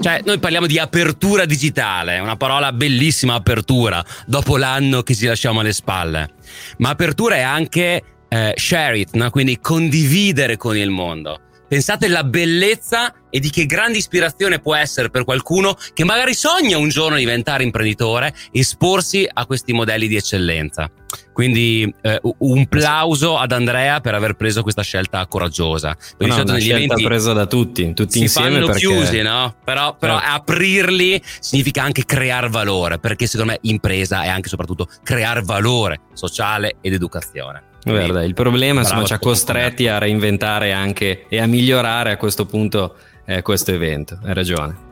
Cioè, 0.00 0.20
noi 0.24 0.38
parliamo 0.38 0.66
di 0.66 0.78
apertura 0.78 1.44
digitale, 1.44 2.20
una 2.20 2.36
parola 2.36 2.72
bellissima 2.72 3.34
apertura, 3.34 4.04
dopo 4.26 4.56
l'anno 4.56 5.02
che 5.02 5.14
ci 5.14 5.26
lasciamo 5.26 5.60
alle 5.60 5.72
spalle. 5.72 6.34
Ma 6.78 6.90
apertura 6.90 7.34
è 7.34 7.40
anche 7.40 8.02
eh, 8.28 8.52
share 8.56 8.98
it, 8.98 9.14
no? 9.14 9.30
quindi 9.30 9.58
condividere 9.58 10.56
con 10.56 10.76
il 10.76 10.90
mondo. 10.90 11.40
Pensate 11.72 12.04
alla 12.04 12.22
bellezza 12.22 13.14
e 13.30 13.40
di 13.40 13.48
che 13.48 13.64
grande 13.64 13.96
ispirazione 13.96 14.58
può 14.58 14.74
essere 14.74 15.08
per 15.08 15.24
qualcuno 15.24 15.74
che 15.94 16.04
magari 16.04 16.34
sogna 16.34 16.76
un 16.76 16.90
giorno 16.90 17.14
di 17.14 17.24
diventare 17.24 17.62
imprenditore 17.62 18.34
esporsi 18.52 19.26
a 19.26 19.46
questi 19.46 19.72
modelli 19.72 20.06
di 20.06 20.16
eccellenza. 20.16 20.90
Quindi 21.32 21.90
eh, 22.02 22.20
un 22.40 22.66
plauso 22.66 23.38
ad 23.38 23.52
Andrea 23.52 24.02
per 24.02 24.12
aver 24.12 24.34
preso 24.34 24.60
questa 24.60 24.82
scelta 24.82 25.26
coraggiosa. 25.26 25.96
Per 26.14 26.28
no, 26.28 26.42
una 26.42 26.58
scelta 26.58 26.94
presa 26.96 27.32
da 27.32 27.46
tutti, 27.46 27.94
tutti 27.94 28.18
si 28.18 28.20
insieme. 28.24 28.50
Fanno 28.50 28.66
perché... 28.66 28.80
chiusi, 28.80 29.22
no? 29.22 29.54
Però, 29.64 29.96
però 29.96 30.16
no. 30.16 30.20
aprirli 30.22 31.22
significa 31.40 31.82
anche 31.82 32.04
creare 32.04 32.50
valore, 32.50 32.98
perché 32.98 33.26
secondo 33.26 33.52
me 33.52 33.58
impresa 33.62 34.24
è 34.24 34.28
anche 34.28 34.48
e 34.48 34.50
soprattutto 34.50 34.88
creare 35.02 35.40
valore 35.40 36.00
sociale 36.12 36.76
ed 36.82 36.92
educazione. 36.92 37.70
Guarda, 37.84 38.22
il 38.22 38.34
problema 38.34 38.80
insomma, 38.80 39.04
ci 39.04 39.12
ha 39.12 39.18
costretti 39.18 39.88
a 39.88 39.98
reinventare 39.98 40.72
anche 40.72 41.24
e 41.28 41.40
a 41.40 41.46
migliorare 41.46 42.12
a 42.12 42.16
questo 42.16 42.46
punto 42.46 42.94
eh, 43.24 43.42
questo 43.42 43.72
evento. 43.72 44.18
Hai 44.22 44.34
ragione. 44.34 44.91